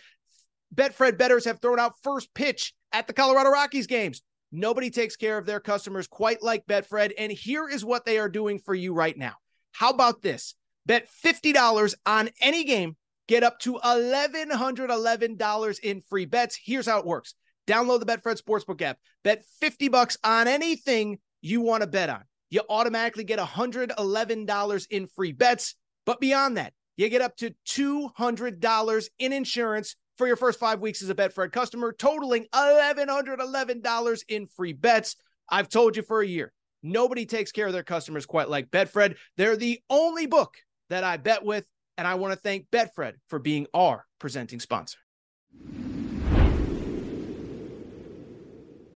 [0.74, 4.22] Betfred bettors have thrown out first pitch at the Colorado Rockies games.
[4.52, 7.14] Nobody takes care of their customers quite like Betfred.
[7.18, 9.34] And here is what they are doing for you right now.
[9.72, 10.56] How about this?
[10.86, 12.96] Bet $50 on any game,
[13.32, 16.60] get up to $1,111 in free bets.
[16.62, 17.34] Here's how it works
[17.66, 22.26] download the Betfred Sportsbook app, bet 50 bucks on anything you want to bet on.
[22.50, 25.76] You automatically get $111 in free bets.
[26.06, 31.02] But beyond that, you get up to $200 in insurance for your first five weeks
[31.02, 35.16] as a Betfred customer, totaling $1,111 in free bets.
[35.48, 36.52] I've told you for a year,
[36.84, 39.16] nobody takes care of their customers quite like Betfred.
[39.38, 40.58] They're the only book
[40.90, 41.64] that I bet with,
[42.02, 44.98] and I want to thank Betfred for being our presenting sponsor.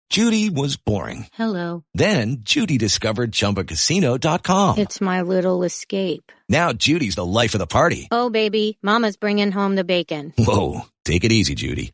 [0.10, 1.28] Judy was boring.
[1.34, 1.84] Hello.
[1.94, 4.80] Then Judy discovered ChumbaCasino.com.
[4.80, 6.32] It's my little escape.
[6.50, 8.08] Now Judy's the life of the party.
[8.10, 10.34] Oh, baby, Mama's bringing home the bacon.
[10.40, 11.94] Whoa, take it easy, Judy.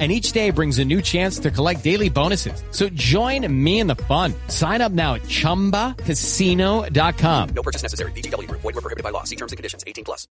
[0.00, 2.64] and each day brings a new chance to collect daily bonuses.
[2.70, 4.32] So join me in the fun.
[4.48, 7.48] Sign up now at ChumbaCasino.com.
[7.50, 8.12] No purchase necessary.
[8.12, 8.50] VGW.
[8.50, 9.24] Void were prohibited by law.
[9.24, 9.84] See terms and conditions.
[9.86, 10.26] 18 plus.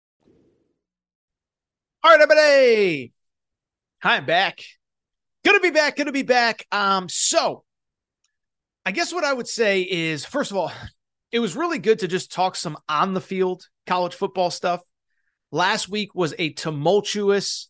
[2.03, 3.11] All right, everybody.
[4.01, 4.61] Hi, I'm back.
[5.43, 5.97] Gonna be back.
[5.97, 6.65] Gonna be back.
[6.71, 7.65] Um, so
[8.85, 10.71] I guess what I would say is, first of all,
[11.31, 14.81] it was really good to just talk some on the field college football stuff.
[15.51, 17.67] Last week was a tumultuous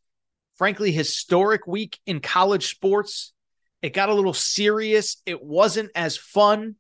[0.57, 3.33] frankly, historic week in college sports.
[3.81, 5.21] It got a little serious.
[5.25, 6.75] It wasn't as fun.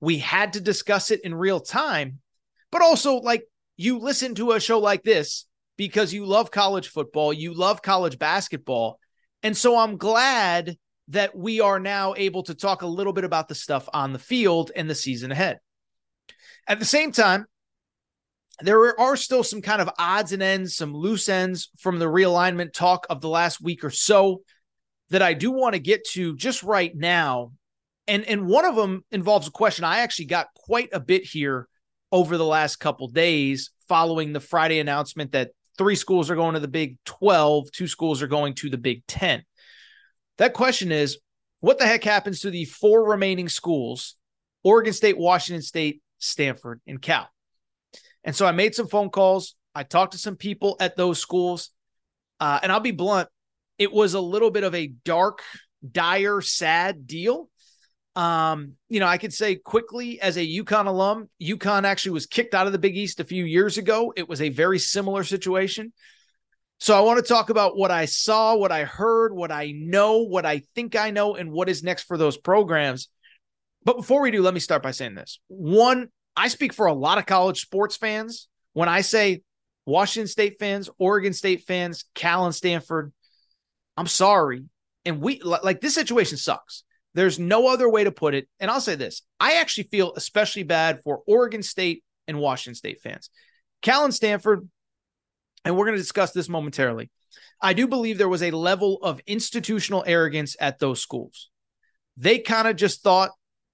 [0.00, 2.20] We had to discuss it in real time,
[2.70, 3.44] but also, like,
[3.76, 8.18] you listen to a show like this because you love college football, you love college
[8.18, 8.98] basketball.
[9.42, 10.76] And so I'm glad
[11.08, 14.18] that we are now able to talk a little bit about the stuff on the
[14.18, 15.58] field and the season ahead.
[16.66, 17.46] At the same time,
[18.60, 22.72] there are still some kind of odds and ends, some loose ends from the realignment
[22.72, 24.42] talk of the last week or so
[25.10, 27.52] that I do want to get to just right now.
[28.08, 31.68] And and one of them involves a question I actually got quite a bit here
[32.12, 36.60] over the last couple days following the Friday announcement that three schools are going to
[36.60, 39.44] the Big 12, two schools are going to the Big 10.
[40.38, 41.18] That question is
[41.60, 44.16] what the heck happens to the four remaining schools,
[44.62, 47.28] Oregon State, Washington State, Stanford, and Cal?
[48.26, 49.54] And so I made some phone calls.
[49.74, 51.70] I talked to some people at those schools.
[52.38, 53.30] Uh, and I'll be blunt,
[53.78, 55.42] it was a little bit of a dark,
[55.90, 57.48] dire, sad deal.
[58.14, 62.54] Um, you know, I could say quickly as a UConn alum, UConn actually was kicked
[62.54, 64.12] out of the Big East a few years ago.
[64.16, 65.92] It was a very similar situation.
[66.78, 70.22] So I want to talk about what I saw, what I heard, what I know,
[70.22, 73.08] what I think I know, and what is next for those programs.
[73.84, 75.38] But before we do, let me start by saying this.
[75.48, 79.42] One, I speak for a lot of college sports fans when I say
[79.86, 83.12] Washington State fans, Oregon State fans, Cal and Stanford.
[83.96, 84.64] I'm sorry.
[85.04, 86.82] And we like this situation sucks.
[87.14, 88.48] There's no other way to put it.
[88.60, 93.00] And I'll say this I actually feel especially bad for Oregon State and Washington State
[93.00, 93.30] fans.
[93.80, 94.68] Cal and Stanford,
[95.64, 97.10] and we're going to discuss this momentarily.
[97.60, 101.48] I do believe there was a level of institutional arrogance at those schools.
[102.16, 103.30] They kind of just thought,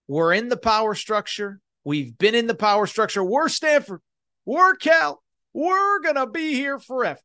[0.06, 1.60] we're in the power structure.
[1.84, 3.24] We've been in the power structure.
[3.24, 4.00] We're Stanford.
[4.44, 5.22] We're Cal.
[5.52, 7.20] We're to be here forever.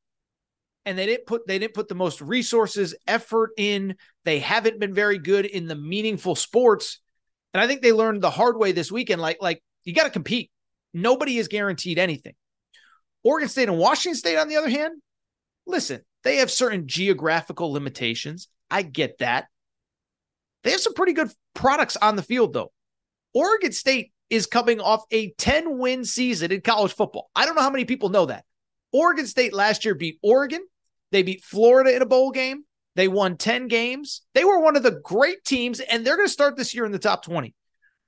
[0.86, 3.96] And they didn't put they didn't put the most resources effort in.
[4.24, 7.00] They haven't been very good in the meaningful sports.
[7.54, 10.10] And i think they learned the hard way this weekend like like you got to
[10.10, 10.50] compete.
[10.94, 12.36] Nobody is guaranteed anything.
[13.24, 15.02] Oregon state and washington state on the other hand
[15.66, 18.48] listen they have certain geographical limitations.
[18.70, 19.48] I get that.
[20.64, 22.72] They have some pretty good products on the field though.
[23.34, 27.62] Oregon state is coming off a 10 win season in college football i don't know
[27.62, 28.44] how many people know that
[28.92, 30.66] Oregon State last year beat Oregon,
[31.12, 32.64] they beat Florida in a bowl game.
[32.96, 34.22] They won 10 games.
[34.34, 36.92] They were one of the great teams, and they're going to start this year in
[36.92, 37.54] the top 20.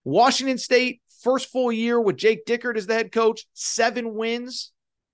[0.04, 4.72] Washington State, first full year with Jake Dickert as the head coach, seven wins,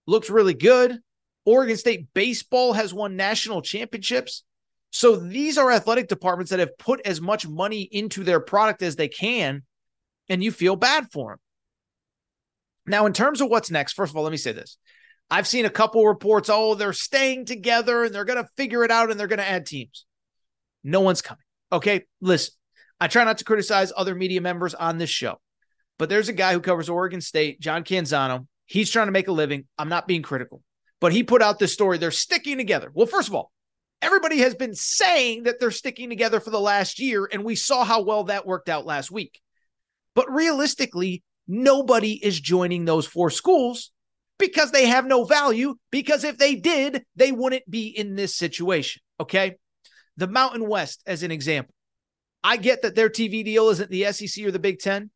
[0.07, 0.99] looks really good.
[1.43, 4.43] Oregon State baseball has won national championships.
[4.91, 8.95] So these are athletic departments that have put as much money into their product as
[8.95, 9.63] they can,
[10.29, 11.39] and you feel bad for them.
[12.87, 14.77] Now, in terms of what's next, first of all, let me say this.
[15.29, 18.91] I've seen a couple reports, oh, they're staying together and they're going to figure it
[18.91, 20.05] out and they're going to add teams.
[20.83, 21.41] No one's coming.
[21.71, 22.05] Okay.
[22.21, 22.53] Listen,
[22.99, 25.41] I try not to criticize other media members on this show,
[25.97, 28.45] but there's a guy who covers Oregon State, John Canzano.
[28.67, 29.65] He's trying to make a living.
[29.79, 30.61] I'm not being critical,
[31.01, 31.97] but he put out this story.
[31.97, 32.91] They're sticking together.
[32.93, 33.51] Well, first of all,
[34.01, 37.83] everybody has been saying that they're sticking together for the last year, and we saw
[37.83, 39.41] how well that worked out last week.
[40.15, 43.91] But realistically, nobody is joining those four schools
[44.39, 45.75] because they have no value.
[45.91, 49.01] Because if they did, they wouldn't be in this situation.
[49.19, 49.57] Okay.
[50.17, 51.73] The Mountain West, as an example,
[52.43, 55.09] I get that their TV deal isn't the SEC or the Big Ten,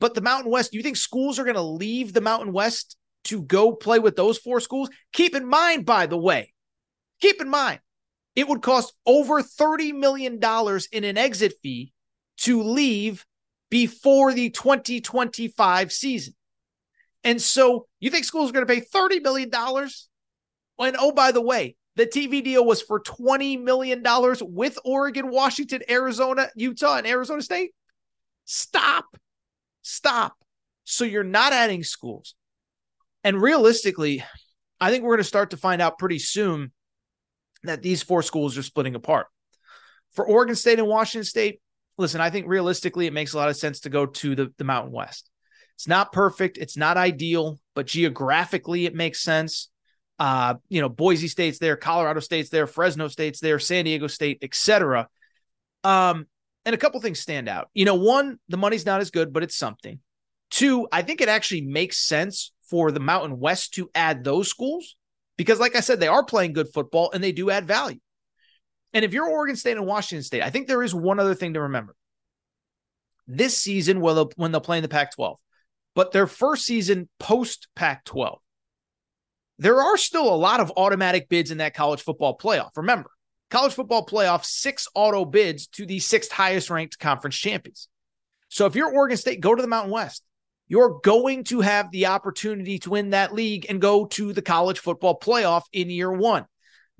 [0.00, 3.42] but the Mountain West, you think schools are going to leave the Mountain West to
[3.42, 4.88] go play with those four schools?
[5.12, 6.52] Keep in mind, by the way,
[7.20, 7.80] keep in mind,
[8.36, 10.38] it would cost over $30 million
[10.92, 11.92] in an exit fee
[12.38, 13.26] to leave
[13.74, 16.32] before the 2025 season.
[17.24, 19.50] And so you think schools are going to pay $30 million?
[20.78, 24.00] And oh, by the way, the TV deal was for $20 million
[24.42, 27.72] with Oregon, Washington, Arizona, Utah, and Arizona State.
[28.44, 29.06] Stop.
[29.82, 30.36] Stop.
[30.84, 32.36] So you're not adding schools.
[33.24, 34.22] And realistically,
[34.80, 36.70] I think we're going to start to find out pretty soon
[37.64, 39.26] that these four schools are splitting apart.
[40.12, 41.58] For Oregon State and Washington State,
[41.98, 44.64] listen, I think realistically, it makes a lot of sense to go to the, the
[44.64, 45.30] Mountain West.
[45.76, 46.58] It's not perfect.
[46.58, 49.68] It's not ideal, but geographically it makes sense.
[50.18, 54.38] Uh, you know, Boise State's there, Colorado State's there, Fresno State's there, San Diego State,
[54.42, 55.08] etc.
[55.82, 56.26] Um,
[56.64, 57.68] and a couple things stand out.
[57.74, 59.98] You know, one, the money's not as good, but it's something.
[60.50, 64.96] Two, I think it actually makes sense for the Mountain West to add those schools
[65.36, 67.98] because, like I said, they are playing good football and they do add value.
[68.94, 71.54] And if you're Oregon State and Washington State, I think there is one other thing
[71.54, 71.96] to remember.
[73.26, 75.36] This season, when they'll, when they'll play in the Pac 12,
[75.94, 78.38] but their first season post Pac 12,
[79.58, 82.70] there are still a lot of automatic bids in that college football playoff.
[82.76, 83.10] Remember,
[83.50, 87.88] college football playoff, six auto bids to the sixth highest ranked conference champions.
[88.48, 90.22] So if you're Oregon State, go to the Mountain West.
[90.68, 94.78] You're going to have the opportunity to win that league and go to the college
[94.78, 96.46] football playoff in year one.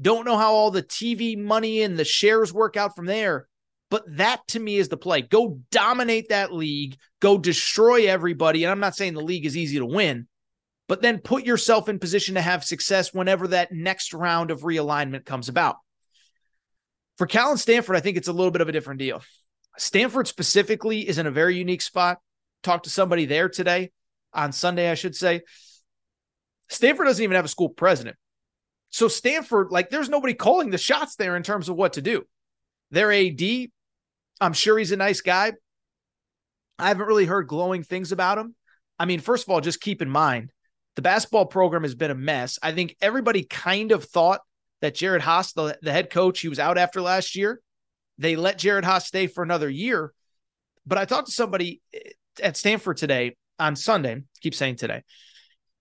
[0.01, 3.47] Don't know how all the TV money and the shares work out from there,
[3.91, 5.23] but that to me is the play.
[5.23, 8.65] Go dominate that league, go destroy everybody.
[8.65, 10.27] And I'm not saying the league is easy to win,
[10.89, 15.25] but then put yourself in position to have success whenever that next round of realignment
[15.25, 15.77] comes about.
[17.17, 19.23] For Cal and Stanford, I think it's a little bit of a different deal.
[19.79, 22.19] Stanford specifically is in a very unique spot.
[22.63, 23.93] Talked to somebody there today
[24.33, 25.43] on Sunday, I should say.
[26.69, 28.17] Stanford doesn't even have a school president.
[28.95, 32.23] So Stanford, like, there's nobody calling the shots there in terms of what to do.
[32.93, 33.43] Their AD
[34.41, 35.55] I'm sure he's a nice guy.
[36.79, 38.55] I haven't really heard glowing things about him.
[38.97, 40.53] I mean, first of all, just keep in mind
[40.95, 42.61] the basketball program has been a mess.
[42.63, 44.43] I think everybody kind of thought
[44.81, 47.61] that Jerod Haase, the, the head coach, he was out after last year.
[48.19, 50.13] They let Jerod Haase stay for another year.
[50.87, 52.11] But I talked to somebody eh,
[52.41, 55.03] at Stanford today on Sunday, keep saying today,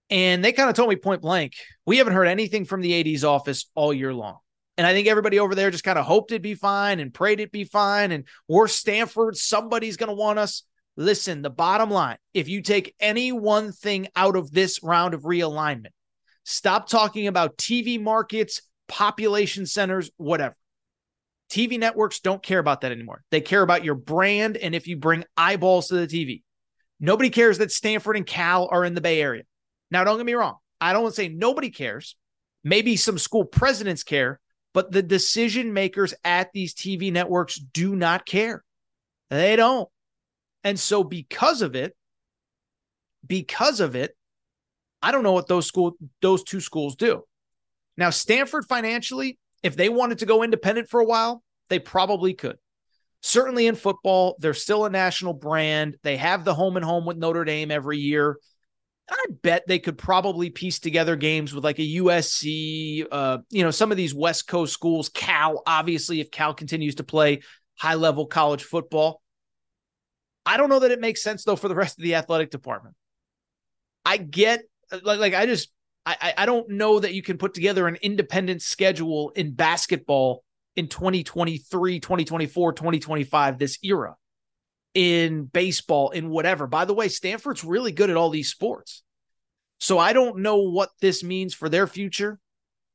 [0.10, 1.54] and they kind of told me point blank,
[1.86, 4.38] we haven't heard anything from the AD's office all year long.
[4.78, 7.40] And I think everybody over there just kind of hoped it'd be fine and prayed
[7.40, 8.12] it'd be fine.
[8.12, 10.64] And we're Stanford, somebody's going to want us.
[10.96, 15.24] Listen, the bottom line if you take any one thing out of this round of
[15.24, 15.92] realignment,
[16.44, 20.56] stop talking about TV markets, population centers, whatever.
[21.50, 23.24] TV networks don't care about that anymore.
[23.30, 26.42] They care about your brand and if you bring eyeballs to the TV.
[27.00, 29.44] Nobody cares that Stanford and Cal are in the Bay Area.
[29.94, 30.58] Now, don't get me wrong.
[30.82, 32.16] I don't say nobody cares.
[32.64, 34.40] Maybe some school presidents care,
[34.74, 38.64] but the decision makers at these TV networks do not care.
[39.30, 39.88] They don't.
[40.64, 41.96] And so because of it,
[43.26, 44.18] because of it,
[45.02, 47.24] I don't know what those school those two schools do.
[47.96, 52.58] Now, Stanford financially, if they wanted to go independent for a while, they probably could.
[53.22, 55.98] Certainly in football, they're still a national brand.
[56.02, 58.38] They have the home and home with Notre Dame every year.
[59.10, 63.72] I bet they could probably piece together games with like a USC, uh, you know,
[63.72, 67.42] some of these West Coast schools, Cal, obviously, if Cal continues to play
[67.76, 69.22] high level college football.
[70.46, 72.96] I don't know that it makes sense though for the rest of the athletic department.
[74.06, 74.64] I get
[75.04, 75.70] like like I just
[76.06, 80.44] I I don't know that you can put together an independent schedule in basketball
[80.76, 84.16] in 2023, 2024, 2025 this era.
[84.94, 86.68] In baseball, in whatever.
[86.68, 89.02] By the way, Stanford's really good at all these sports.
[89.80, 92.40] So I don't know what this means for their future.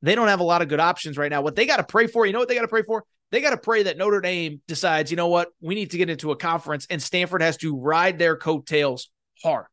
[0.01, 1.41] They don't have a lot of good options right now.
[1.41, 3.03] What they got to pray for, you know what they got to pray for?
[3.31, 6.09] They got to pray that Notre Dame decides, you know what, we need to get
[6.09, 9.09] into a conference and Stanford has to ride their coattails
[9.43, 9.65] hard.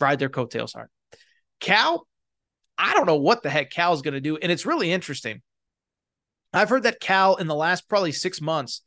[0.00, 0.88] Ride their coattails hard.
[1.60, 2.06] Cal,
[2.76, 4.36] I don't know what the heck Cal's going to do.
[4.36, 5.42] And it's really interesting.
[6.52, 8.82] I've heard that Cal, in the last probably six months,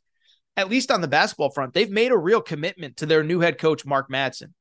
[0.56, 3.58] at least on the basketball front, they've made a real commitment to their new head
[3.58, 4.52] coach, Mark Madsen.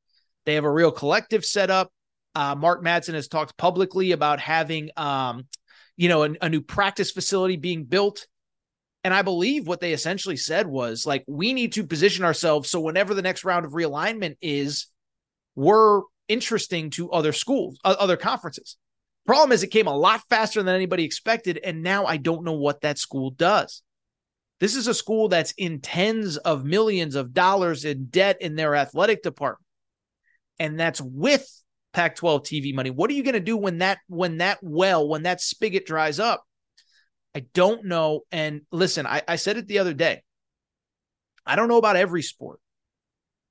[0.45, 1.91] They have a real collective set up.
[2.33, 5.47] Uh, Mark Madsen has talked publicly about having, um,
[5.97, 8.25] you know, a, a new practice facility being built.
[9.03, 12.79] And I believe what they essentially said was like, we need to position ourselves so
[12.79, 14.87] whenever the next round of realignment is,
[15.55, 18.77] we're interesting to other schools, other conferences.
[19.25, 21.59] Problem is, it came a lot faster than anybody expected.
[21.63, 23.81] And now I don't know what that school does.
[24.61, 28.75] This is a school that's in tens of millions of dollars in debt in their
[28.75, 29.65] athletic department.
[30.59, 31.45] And that's with
[31.93, 32.91] Pac 12 TV money.
[32.91, 36.19] What are you going to do when that, when that well, when that spigot dries
[36.19, 36.43] up?
[37.33, 38.21] I don't know.
[38.31, 40.21] And listen, I, I said it the other day.
[41.43, 42.59] I don't know about every sport.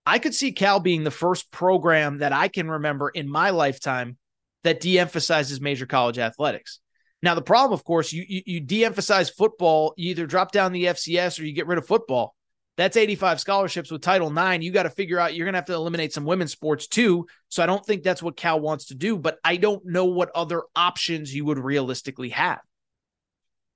[0.06, 4.16] I could see Cal being the first program that I can remember in my lifetime
[4.62, 6.78] that de-emphasizes major college athletics.
[7.22, 10.86] Now, the problem, of course, you, you, you de-emphasize football, you either drop down the
[10.86, 12.34] FCS or you get rid of football.
[12.76, 14.64] That's 85 scholarships with Title IX.
[14.64, 17.26] You got to figure out you're going to have to eliminate some women's sports too.
[17.48, 20.30] So I don't think that's what Cal wants to do, but I don't know what
[20.34, 22.60] other options you would realistically have.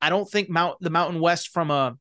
[0.01, 1.99] I don't think Mount the Mountain West from a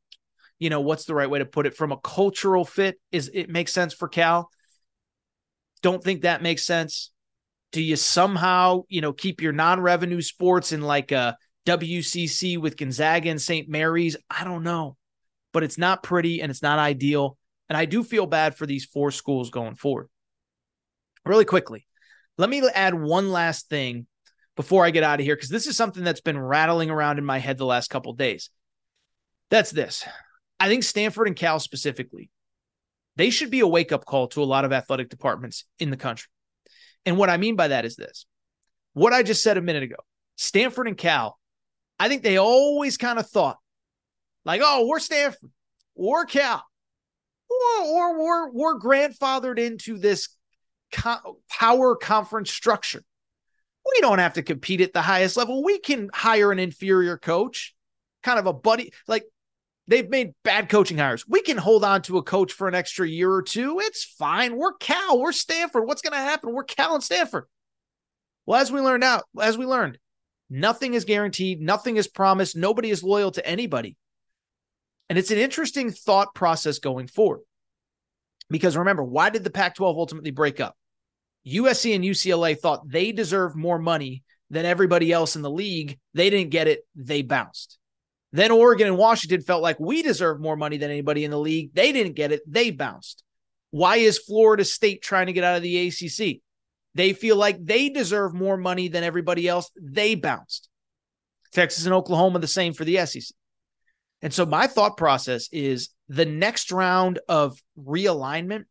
[0.60, 1.76] you know, what's the right way to put it?
[1.76, 4.50] From a cultural fit, is it makes sense for Cal?
[5.82, 7.12] Don't think that makes sense.
[7.74, 13.30] Do you somehow, you know, keep your non-revenue sports in like a WCC with Gonzaga
[13.30, 13.68] and St.
[13.68, 14.16] Mary's?
[14.30, 14.96] I don't know,
[15.52, 17.38] but it's not pretty and it's not ideal.
[17.68, 20.08] And I do feel bad for these four schools going forward.
[21.26, 21.88] Really quickly,
[22.38, 24.06] let me add one last thing
[24.56, 27.26] before I get out of here because this is something that's been rattling around in
[27.26, 28.50] my head the last couple days.
[29.50, 30.06] That's this.
[30.60, 32.30] I think Stanford and Cal specifically,
[33.16, 35.98] they should be a wake up call to a lot of athletic departments in the
[35.98, 36.28] country.
[37.06, 38.26] And what I mean by that is this
[38.94, 39.98] what I just said a minute ago
[40.38, 41.38] Stanford and Cal,
[42.00, 43.58] I think they always kind of thought,
[44.46, 45.52] like, oh, we're Stanford,
[45.96, 46.64] we're Cal,
[47.50, 50.30] or, or we're, we're grandfathered into this
[50.92, 53.04] co- power conference structure.
[53.86, 55.64] We don't have to compete at the highest level.
[55.64, 57.76] We can hire an inferior coach,
[58.22, 58.94] kind of a buddy.
[59.08, 59.26] Like
[59.88, 61.28] They've made bad coaching hires.
[61.28, 63.80] We can hold on to a coach for an extra year or two.
[63.82, 64.56] It's fine.
[64.56, 65.20] We're Cal.
[65.20, 65.86] We're Stanford.
[65.86, 66.54] What's going to happen?
[66.54, 67.46] We're Cal and Stanford.
[68.46, 69.98] Well, as we learned out, as we learned,
[70.50, 71.62] nothing is guaranteed.
[71.62, 72.56] Nothing is promised.
[72.56, 73.98] Nobody is loyal to anybody.
[75.10, 77.42] And it's an interesting thought process going forward.
[78.50, 80.78] Because remember, why did the Pac 12 ultimately break up?
[81.46, 86.00] USC and UCLA thought they deserved more money than everybody else in the league.
[86.14, 86.86] They didn't get it.
[86.96, 87.78] They bounced.
[88.34, 91.70] Then Oregon and Washington felt like we deserve more money than anybody in the league.
[91.74, 92.42] They didn't get it.
[92.48, 93.24] They bounced.
[93.70, 96.42] Why is Florida State trying to get out of the ACC?
[96.96, 99.70] They feel like they deserve more money than everybody else.
[99.80, 100.68] They bounced.
[101.52, 103.36] Texas and Oklahoma, the same for the SEC.
[104.24, 108.66] And so my thought process is the next round of realignment.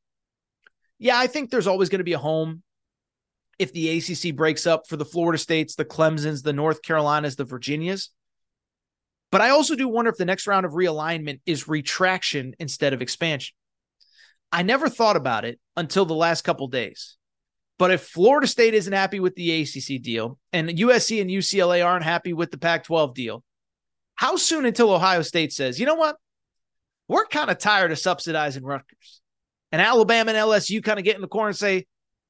[0.99, 2.63] Yeah, I think there's always going to be a home
[3.61, 7.45] if the ACC breaks up for the Florida States, the Clemsons, the North Carolinas, the
[7.45, 8.11] Virginias.
[9.33, 13.03] But I also do wonder if the next round of realignment is retraction instead of
[13.03, 13.55] expansion.
[14.53, 17.17] I never thought about it until the last couple days.
[17.79, 22.05] But if Florida State isn't happy with the ACC deal and USC and UCLA aren't
[22.05, 23.43] happy with the Pac 12 deal,
[24.15, 26.17] How soon until Ohio State says, you know what?
[27.09, 29.23] We're kind of tired of subsidizing Rutgers.
[29.73, 31.87] And Alabama and LSU kind of get in the corner and say,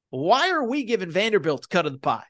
[0.09, 2.23] why are we giving Vanderbilt a cut of the pie?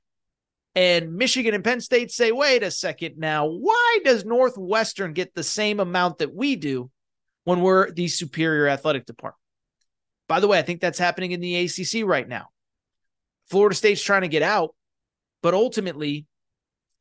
[0.76, 5.43] And Michigan and Penn State say, wait a second now, why does Northwestern get the
[5.43, 6.89] same amount that we do
[7.43, 9.39] when we're the superior athletic department?
[10.28, 12.47] By the way, I think that's happening in the ACC right now.
[13.49, 14.74] Florida State's trying to get out,
[15.43, 16.26] but ultimately,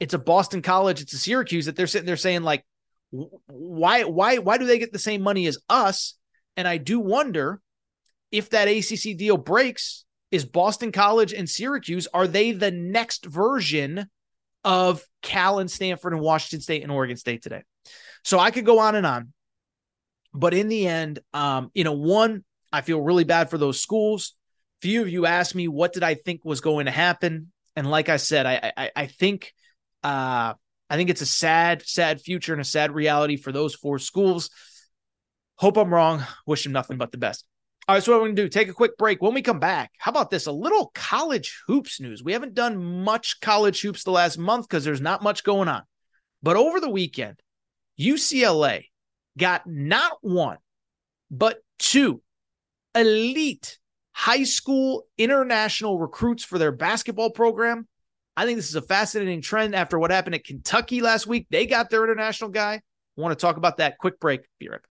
[0.01, 2.67] it's a Boston College, it's a Syracuse that they're sitting there saying like,
[3.11, 6.15] why, why, why do they get the same money as us?
[6.57, 7.61] And I do wonder
[8.31, 14.09] if that ACC deal breaks, is Boston College and Syracuse are they the next version
[14.65, 17.63] of Cal and Stanford and Washington State and Oregon State today?
[18.25, 19.33] So I could go on and on,
[20.33, 24.33] but in the end, um, you know, one I feel really bad for those schools.
[24.81, 28.09] Few of you asked me what did I think was going to happen, and like
[28.09, 29.53] I said, I I, I think
[30.03, 30.55] uh,
[30.91, 34.51] I think it's a sad, sad future and a sad reality for those four schools.
[35.57, 36.25] Hope I'm wrong.
[36.47, 37.45] Wish them nothing but the best.
[37.89, 39.21] All right, so what we're going to do, take a quick break.
[39.21, 40.47] When we come back, how about this?
[40.47, 42.23] A little college hoops news.
[42.23, 45.83] We haven't done much college hoops the last month because there's not much going on.
[46.45, 47.41] But over the weekend,
[47.99, 48.85] UCLA
[49.37, 50.59] got not one,
[51.29, 52.23] but two
[52.95, 53.79] elite
[54.13, 57.89] high school international recruits for their basketball program.
[58.37, 61.47] I think this is a fascinating trend after what happened at Kentucky last week.
[61.51, 62.75] They got their international guy.
[62.75, 63.99] I want to talk about that.
[63.99, 64.43] Quick break.
[64.61, 64.92] Be right back.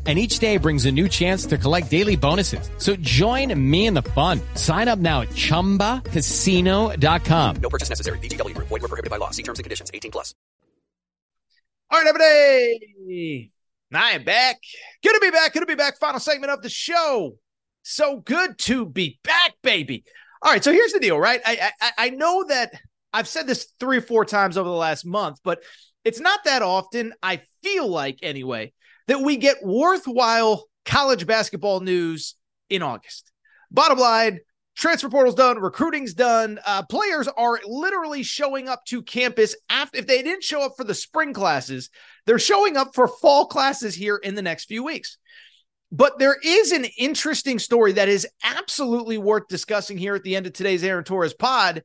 [0.07, 2.71] and each day brings a new chance to collect daily bonuses.
[2.79, 4.41] So join me in the fun.
[4.55, 7.55] Sign up now at ChumbaCasino.com.
[7.61, 8.17] No purchase necessary.
[8.17, 8.57] VGW.
[8.57, 9.29] Void were prohibited by law.
[9.29, 9.91] See terms and conditions.
[9.93, 10.33] 18 plus.
[11.91, 13.51] All right, everybody.
[13.93, 14.59] I am back.
[15.03, 15.53] Good to be back.
[15.53, 15.99] Good to be back.
[15.99, 17.37] Final segment of the show.
[17.83, 20.05] So good to be back, baby.
[20.41, 21.41] All right, so here's the deal, right?
[21.45, 22.73] I, I I know that
[23.13, 25.61] I've said this three or four times over the last month, but
[26.05, 27.13] it's not that often.
[27.21, 28.73] I feel like anyway
[29.11, 32.35] that we get worthwhile college basketball news
[32.69, 33.29] in August.
[33.69, 34.39] Bottom line,
[34.77, 36.61] transfer portal's done, recruiting's done.
[36.65, 40.85] Uh, players are literally showing up to campus after if they didn't show up for
[40.85, 41.89] the spring classes,
[42.25, 45.17] they're showing up for fall classes here in the next few weeks.
[45.91, 50.47] But there is an interesting story that is absolutely worth discussing here at the end
[50.47, 51.83] of today's Aaron Torres pod.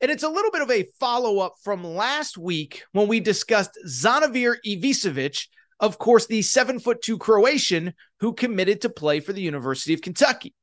[0.00, 3.76] And it's a little bit of a follow up from last week when we discussed
[3.84, 5.48] Zvonimir Ivicevic,
[5.80, 10.02] of course, the seven foot two Croatian who committed to play for the University of
[10.02, 10.54] Kentucky.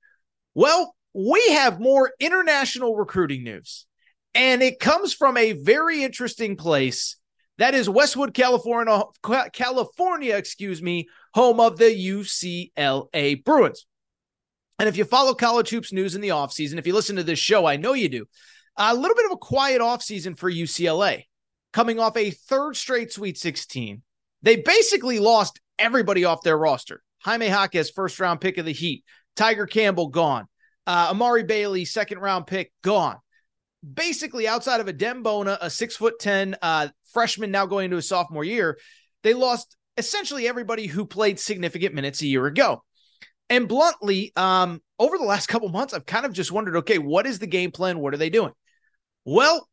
[0.54, 3.86] Well, we have more international recruiting news,
[4.34, 7.18] and it comes from a very interesting place.
[7.58, 9.02] That is Westwood, California,
[9.54, 13.86] California, excuse me, home of the UCLA Bruins.
[14.78, 17.40] And if you follow college hoops news in the offseason, if you listen to this
[17.40, 18.26] show, I know you do,
[18.76, 21.24] a little bit of a quiet offseason for UCLA,
[21.72, 24.02] coming off a third straight Sweet 16,
[24.46, 27.02] they basically lost everybody off their roster.
[27.24, 29.04] Jaime Jaquez, first round pick of the Heat.
[29.36, 30.46] Tiger Campbell, gone.
[30.88, 33.18] Uh, Amari Bailey, second round pick, gone.
[33.84, 38.08] Basically, outside of Adem Bona, a six foot 10 uh, freshman now going into his
[38.08, 38.78] sophomore year,
[39.24, 42.84] they lost essentially everybody who played significant minutes a year ago.
[43.50, 47.26] And bluntly, um, over the last couple months, I've kind of just wondered okay, what
[47.26, 47.98] is the game plan?
[47.98, 48.54] What are they doing?
[49.26, 49.68] Well,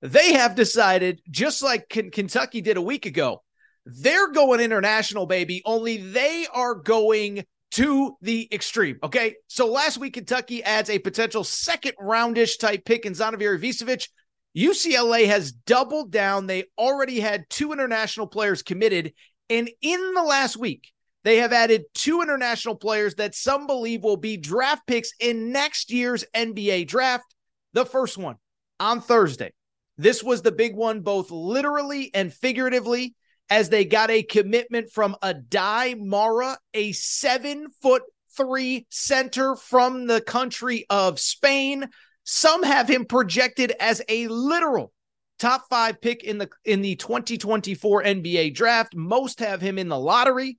[0.00, 3.42] they have decided, just like K- Kentucky did a week ago,
[3.88, 8.98] they're going international, baby, only they are going to the extreme.
[9.02, 9.36] Okay.
[9.46, 14.08] So last week, Kentucky adds a potential second roundish type pick in Zanavir Ivicevic.
[14.56, 16.46] UCLA has doubled down.
[16.46, 19.12] They already had two international players committed.
[19.50, 20.90] And in the last week,
[21.24, 25.90] they have added two international players that some believe will be draft picks in next
[25.90, 27.34] year's NBA draft.
[27.74, 28.36] The first one
[28.80, 29.52] on Thursday.
[29.98, 33.14] This was the big one, both literally and figuratively
[33.50, 38.02] as they got a commitment from Aday Mara, a seven foot
[38.36, 41.88] three center from the country of Spain.
[42.24, 44.92] Some have him projected as a literal
[45.38, 48.94] top five pick in the in the 2024 NBA draft.
[48.94, 50.58] Most have him in the lottery.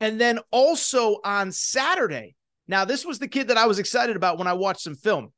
[0.00, 2.34] And then also on Saturday,
[2.66, 5.32] now this was the kid that I was excited about when I watched some film.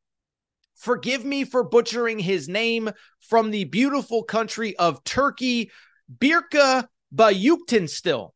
[0.76, 2.90] Forgive me for butchering his name
[3.20, 5.70] from the beautiful country of Turkey,
[6.18, 8.30] Birka Bayuktinstil.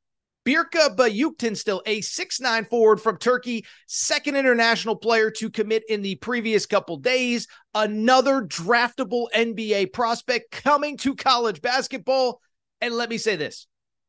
[0.47, 6.67] Birka Bayuktinstil, a six-nine forward from Turkey, second international player to commit in the previous
[6.67, 7.49] couple days.
[7.75, 12.41] Another draftable NBA prospect coming to college basketball.
[12.81, 13.67] And let me say this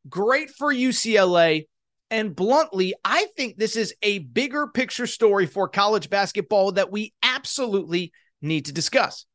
[0.08, 1.68] great for UCLA.
[2.10, 7.14] And bluntly, I think this is a bigger picture story for college basketball that we
[7.22, 9.26] absolutely need to discuss.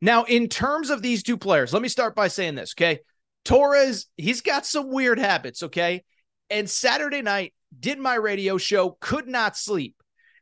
[0.00, 2.98] Now, in terms of these two players, let me start by saying this, okay?
[3.44, 6.04] Torres, he's got some weird habits, okay?
[6.50, 9.94] And Saturday night, did my radio show, could not sleep.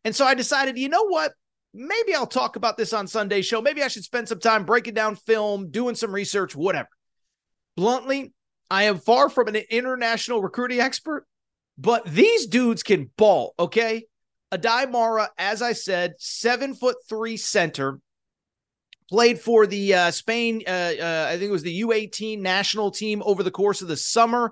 [0.05, 1.33] And so I decided, you know what?
[1.75, 3.61] Maybe I'll talk about this on Sunday show.
[3.61, 6.89] Maybe I should spend some time breaking down film, doing some research, whatever.
[7.77, 8.33] Bluntly,
[8.71, 11.27] I am far from an international recruiting expert,
[11.77, 14.07] but these dudes can ball, okay?
[14.53, 18.01] Aday Mara, as I said, seven foot three center,
[19.09, 23.23] played for the uh, Spain, uh, uh, I think it was the U18 national team
[23.25, 24.51] over the course of the summer.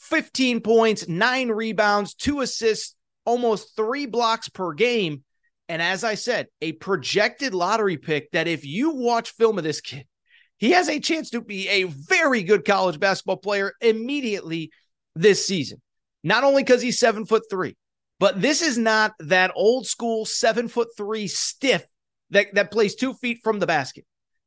[0.00, 2.94] 15 points, nine rebounds, two assists,
[3.24, 5.24] almost three blocks per game.
[5.68, 9.80] And as I said, a projected lottery pick that if you watch film of this
[9.80, 10.06] kid,
[10.58, 14.70] he has a chance to be a very good college basketball player immediately
[15.14, 15.82] this season.
[16.22, 17.76] Not only because he's seven foot three,
[18.18, 21.84] but this is not that old school seven foot three stiff
[22.30, 24.04] that, that plays two feet from the basket.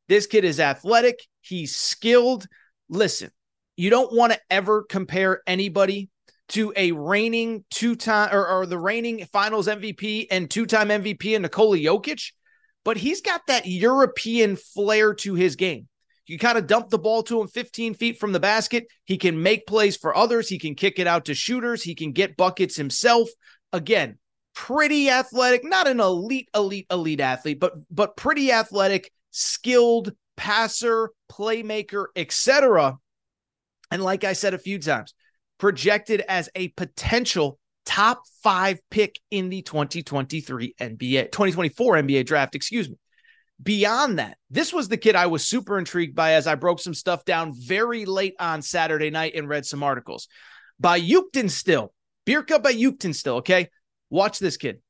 [0.08, 2.46] This kid is athletic, he's skilled.
[2.88, 3.30] Listen,
[3.76, 6.10] you don't want to ever compare anybody
[6.48, 11.36] to a reigning two time or, or, the reigning finals MVP and two time MVP
[11.36, 12.32] in Nikola Jokic,
[12.84, 15.86] but he's got that European flair to his game.
[16.30, 18.86] You kind of dump the ball to him 15 feet from the basket.
[19.04, 20.48] He can make plays for others.
[20.48, 21.82] He can kick it out to shooters.
[21.82, 23.28] He can get buckets himself.
[23.72, 24.19] Again,
[24.60, 32.06] pretty athletic, not an elite, elite, elite athlete, but but pretty athletic, skilled passer, playmaker,
[32.14, 32.98] etc.
[33.90, 35.14] And like I said a few times,
[35.58, 42.88] projected as a potential top five pick in the 2023 NBA, 2024 NBA draft, excuse
[42.88, 42.96] me.
[43.62, 46.94] Beyond that, this was the kid I was super intrigued by as I broke some
[46.94, 50.28] stuff down very late on Saturday night and read some articles.
[50.78, 50.98] by
[51.48, 51.94] still,
[52.26, 53.68] Birka Bayuktin still, okay?
[54.10, 54.80] Watch this kid.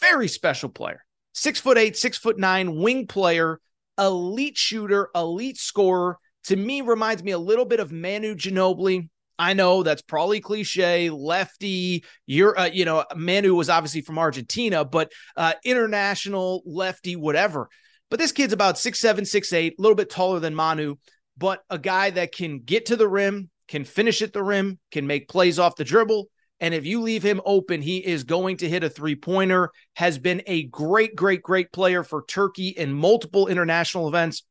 [0.00, 1.04] Very special player.
[1.32, 3.60] Six foot eight, six foot nine, wing player,
[3.98, 6.18] elite shooter, elite scorer.
[6.44, 9.08] To me, reminds me a little bit of Manu Ginobili.
[9.38, 12.04] I know that's probably cliche, lefty.
[12.26, 17.68] You're, uh, you know, Manu was obviously from Argentina, but uh, international lefty, whatever.
[18.10, 20.96] But this kid's about six seven, six eight, a little bit taller than Manu,
[21.38, 25.06] but a guy that can get to the rim, can finish at the rim, can
[25.06, 26.28] make plays off the dribble.
[26.60, 29.70] And if you leave him open, he is going to hit a three pointer.
[29.94, 34.44] Has been a great, great, great player for Turkey in multiple international events.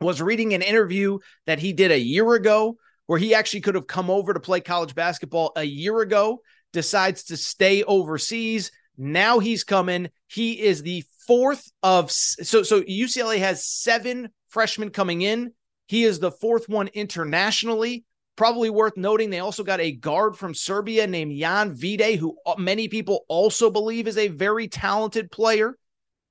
[0.00, 3.86] Was reading an interview that he did a year ago where he actually could have
[3.86, 6.40] come over to play college basketball a year ago,
[6.72, 8.70] decides to stay overseas.
[8.96, 10.08] Now he's coming.
[10.28, 15.52] He is the fourth of so so UCLA has seven freshmen coming in.
[15.86, 18.04] He is the fourth one internationally.
[18.36, 22.56] Probably worth noting, they also got a guard from Serbia named Jan Vide, who uh,
[22.58, 25.78] many people also believe is a very talented player.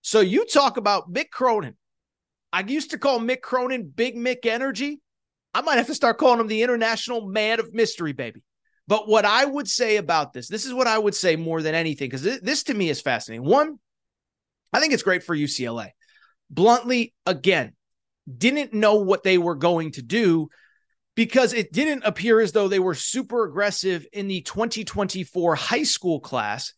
[0.01, 1.77] So you talk about Mick Cronin.
[2.51, 4.99] I used to call Mick Cronin Big Mick Energy.
[5.53, 8.43] I might have to start calling him the international man of mystery, baby.
[8.85, 11.73] But what I would say about this, this is what I would say more than
[11.73, 13.47] anything, because this, this to me is fascinating.
[13.47, 13.79] One,
[14.73, 15.91] I think it's great for UCLA.
[16.49, 17.73] Bluntly, again,
[18.37, 20.49] didn't know what they were going to do
[21.15, 26.19] because it didn't appear as though they were super aggressive in the 2024 high school
[26.19, 26.73] class.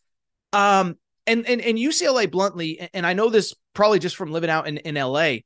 [0.52, 4.68] Um, and, and, and UCLA bluntly, and I know this probably just from living out
[4.68, 5.38] in, in LA,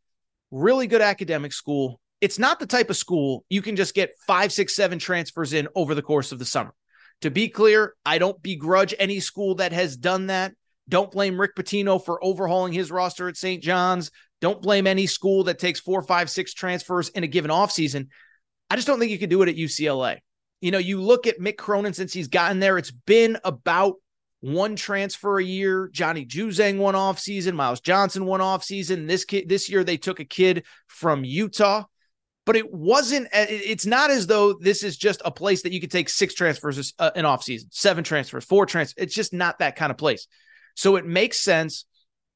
[0.51, 2.01] really good academic school.
[2.21, 5.69] It's not the type of school you can just get five, six, seven transfers in
[5.75, 6.75] over the course of the summer.
[7.23, 10.53] To be clear, I don't begrudge any school that has done that.
[10.89, 13.63] Don't blame Rick Pitino for overhauling his roster at St.
[13.63, 14.11] John's.
[14.41, 18.09] Don't blame any school that takes four, five, six transfers in a given offseason.
[18.71, 20.19] I just don't think you can do it at UCLA.
[20.61, 23.97] You know, you look at Mick Cronin since he's gotten there, it's been about
[24.41, 25.91] one transfer a year.
[25.93, 29.07] Johnny Juzang one off season, Myles Johnson one off season.
[29.07, 31.85] This kid this year they took a kid from Utah.
[32.47, 33.29] but it wasn't.
[33.33, 36.93] It's not as though this is just a place that you could take six transfers
[36.99, 39.05] uh, in off season, seven transfers, four transfers.
[39.05, 40.27] It's just not that kind of place.
[40.75, 41.85] So it makes sense.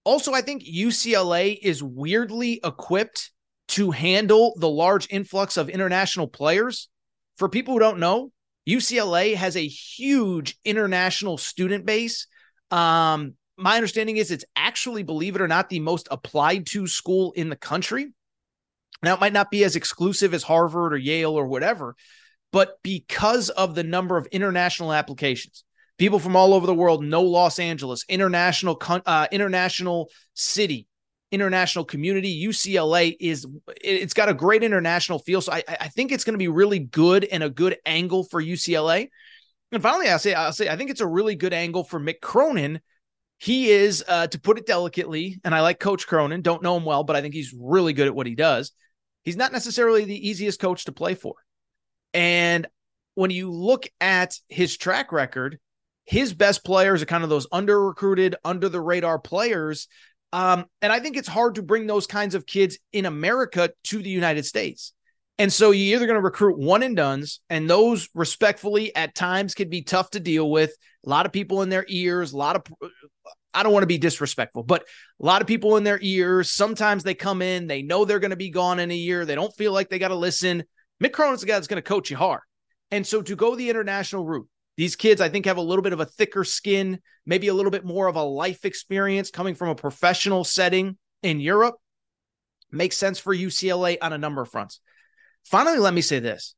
[0.04, 3.32] Also, I think UCLA is weirdly equipped
[3.68, 6.88] to handle the large influx of international players.
[7.36, 8.30] For people who don't know,
[8.68, 12.26] UCLA has a huge international student base.
[12.70, 17.32] Um, my understanding is it's actually, believe it or not, the most applied to school
[17.32, 18.12] in the country.
[19.02, 21.94] Now, it might not be as exclusive as Harvard or Yale or whatever,
[22.52, 25.64] but because of the number of international applications,
[25.98, 30.86] people from all over the world know Los Angeles, international, uh, international city,
[31.34, 32.46] international community.
[32.46, 33.46] UCLA is
[33.82, 36.78] it's got a great international feel, so I, I think it's going to be really
[36.78, 39.08] good and a good angle for UCLA.
[39.72, 42.20] And finally, I'll say I'll say I think it's a really good angle for Mick
[42.20, 42.80] Cronin.
[43.38, 46.40] He is, uh, to put it delicately, and I like Coach Cronin.
[46.40, 48.72] Don't know him well, but I think he's really good at what he does.
[49.24, 51.34] He's not necessarily the easiest coach to play for,
[52.14, 52.66] and
[53.14, 55.58] when you look at his track record,
[56.04, 59.88] his best players are kind of those under recruited, under the radar players
[60.34, 64.02] um, and I think it's hard to bring those kinds of kids in America to
[64.02, 64.92] the United States.
[65.38, 69.54] And so you're either going to recruit one and dones, and those respectfully at times
[69.54, 70.74] can be tough to deal with.
[71.06, 72.90] A lot of people in their ears, a lot of,
[73.54, 74.82] I don't want to be disrespectful, but
[75.22, 76.50] a lot of people in their ears.
[76.50, 79.24] Sometimes they come in, they know they're going to be gone in a year.
[79.24, 80.64] They don't feel like they got to listen.
[81.00, 82.40] Mick Cronin's the guy that's going to coach you hard.
[82.90, 85.92] And so to go the international route, these kids, I think, have a little bit
[85.92, 89.68] of a thicker skin, maybe a little bit more of a life experience coming from
[89.68, 91.76] a professional setting in Europe.
[92.70, 94.80] Makes sense for UCLA on a number of fronts.
[95.44, 96.56] Finally, let me say this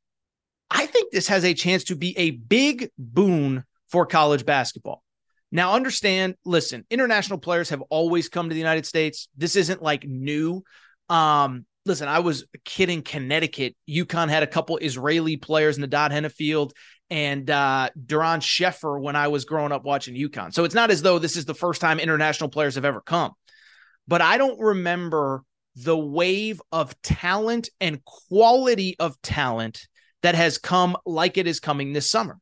[0.69, 5.03] I think this has a chance to be a big boon for college basketball.
[5.51, 9.29] Now, understand, listen, international players have always come to the United States.
[9.37, 10.63] This isn't like new.
[11.07, 13.75] Um, listen, I was a kid in Connecticut.
[13.89, 16.71] UConn had a couple Israeli players in the Dot Henefeld
[17.09, 20.53] and uh, Doron Sheffer when I was growing up watching UConn.
[20.53, 23.33] So it's not as though this is the first time international players have ever come.
[24.07, 25.43] But I don't remember
[25.75, 29.87] the wave of talent and quality of talent
[30.23, 32.37] that has come like it is coming this summer.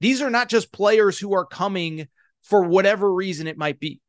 [0.00, 2.08] These are not just players who are coming
[2.42, 4.00] for whatever reason it might be.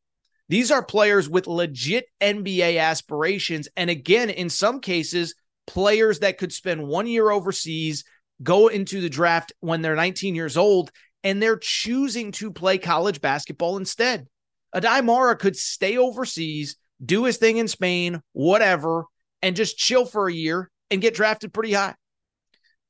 [0.48, 3.68] These are players with legit NBA aspirations.
[3.76, 5.34] And again, in some cases,
[5.66, 8.04] players that could spend one year overseas
[8.42, 10.90] go into the draft when they're 19 years old
[11.24, 14.26] and they're choosing to play college basketball instead.
[14.74, 19.04] Aday Mara could stay overseas, do his thing in Spain, whatever,
[19.42, 21.94] and just chill for a year and get drafted pretty high.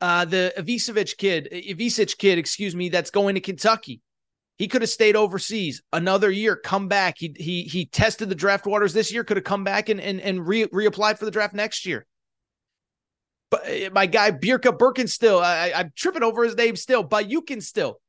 [0.00, 4.00] Uh, the Ivicevic kid, Ivicic kid, excuse me, that's going to Kentucky.
[4.56, 7.14] He could have stayed overseas another year, come back.
[7.18, 10.20] He he he tested the draft waters this year, could have come back and and,
[10.20, 12.06] and re, reapplied for the draft next year
[13.50, 17.42] but eh, my guy Birka Birkenstill, I, I'm tripping over his name still, but you
[17.42, 18.00] can still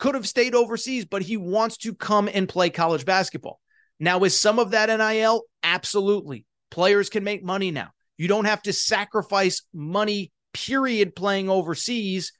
[0.00, 3.60] could have stayed overseas, but he wants to come and play college basketball.
[4.00, 5.44] Now, is some of that NIL?
[5.62, 6.46] Absolutely.
[6.70, 7.90] Players can make money now.
[8.16, 12.32] You don't have to sacrifice money, period, playing overseas,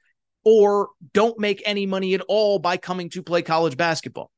[0.43, 4.31] or don't make any money at all by coming to play college basketball.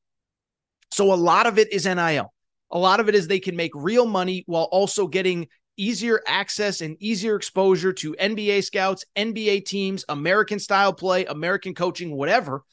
[0.92, 2.32] So, a lot of it is NIL.
[2.72, 5.48] A lot of it is they can make real money while also getting
[5.78, 12.16] easier access and easier exposure to NBA scouts, NBA teams, American style play, American coaching,
[12.16, 12.64] whatever.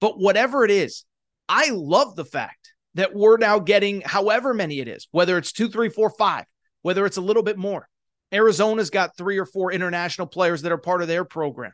[0.00, 1.04] But whatever it is,
[1.48, 5.68] I love the fact that we're now getting however many it is, whether it's two,
[5.68, 6.44] three, four, five,
[6.82, 7.88] whether it's a little bit more.
[8.32, 11.72] Arizona's got three or four international players that are part of their program.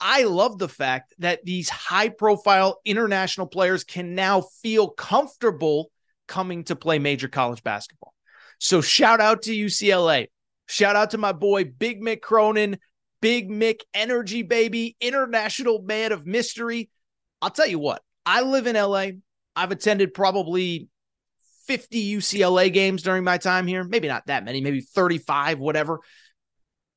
[0.00, 5.90] I love the fact that these high profile international players can now feel comfortable
[6.26, 8.13] coming to play major college basketball.
[8.64, 10.28] So shout out to UCLA.
[10.64, 12.78] Shout out to my boy Big Mick Cronin,
[13.20, 16.88] Big Mick Energy Baby, international man of mystery.
[17.42, 19.08] I'll tell you what, I live in LA.
[19.54, 20.88] I've attended probably
[21.66, 23.84] 50 UCLA games during my time here.
[23.84, 26.00] Maybe not that many, maybe 35, whatever.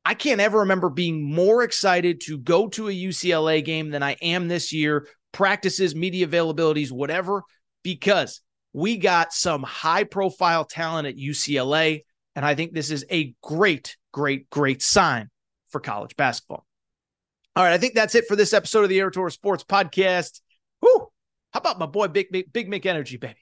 [0.06, 4.14] I can't ever remember being more excited to go to a UCLA game than I
[4.22, 5.06] am this year.
[5.34, 7.44] Practices, media availabilities, whatever,
[7.84, 8.40] because
[8.78, 12.04] we got some high profile talent at UCLA.
[12.36, 15.32] And I think this is a great, great, great sign
[15.70, 16.64] for college basketball.
[17.56, 17.74] All right.
[17.74, 20.42] I think that's it for this episode of the Aaron Torres Sports Podcast.
[20.80, 21.08] Whoo!
[21.54, 23.40] How about my boy, Big, Big, Big Mick Energy, baby?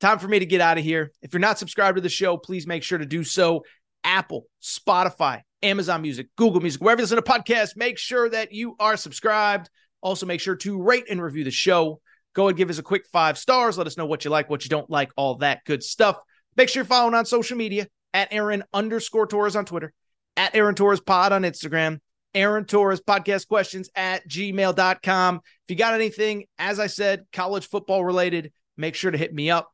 [0.00, 1.12] Time for me to get out of here.
[1.22, 3.64] If you're not subscribed to the show, please make sure to do so.
[4.04, 8.76] Apple, Spotify, Amazon Music, Google Music, wherever you listen to podcasts, make sure that you
[8.78, 9.70] are subscribed.
[10.02, 12.02] Also, make sure to rate and review the show.
[12.34, 13.78] Go and give us a quick five stars.
[13.78, 16.18] Let us know what you like, what you don't like, all that good stuff.
[16.56, 19.92] Make sure you're following on social media at Aaron underscore Torres on Twitter,
[20.36, 22.00] at Aaron Torres Pod on Instagram,
[22.34, 25.36] Aaron Torres Podcast Questions at gmail.com.
[25.36, 29.50] If you got anything, as I said, college football related, make sure to hit me
[29.50, 29.70] up.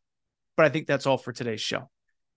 [0.57, 1.91] But I think that's all for today's show.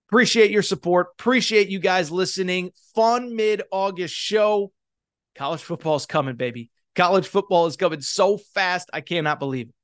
[0.10, 1.08] Appreciate your support.
[1.20, 2.72] Appreciate you guys listening.
[2.96, 4.72] Fun mid August show.
[5.36, 6.72] College football is coming, baby.
[6.96, 8.90] College football is coming so fast.
[8.94, 9.76] I cannot believe it.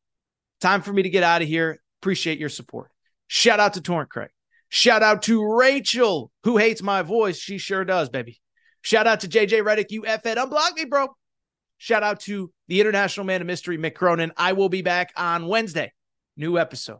[0.62, 1.82] Time for me to get out of here.
[2.02, 2.90] Appreciate your support.
[3.28, 4.30] Shout out to Torrent Craig.
[4.70, 7.38] Shout out to Rachel, who hates my voice.
[7.38, 8.42] She sure does, baby.
[8.82, 10.38] Shout out to JJ Redick, you F-Ed.
[10.38, 11.08] Unblock me, bro.
[11.78, 14.32] Shout out to the international man of mystery, Mick Cronin.
[14.36, 15.92] I will be back on Wednesday.
[16.38, 17.00] New episode.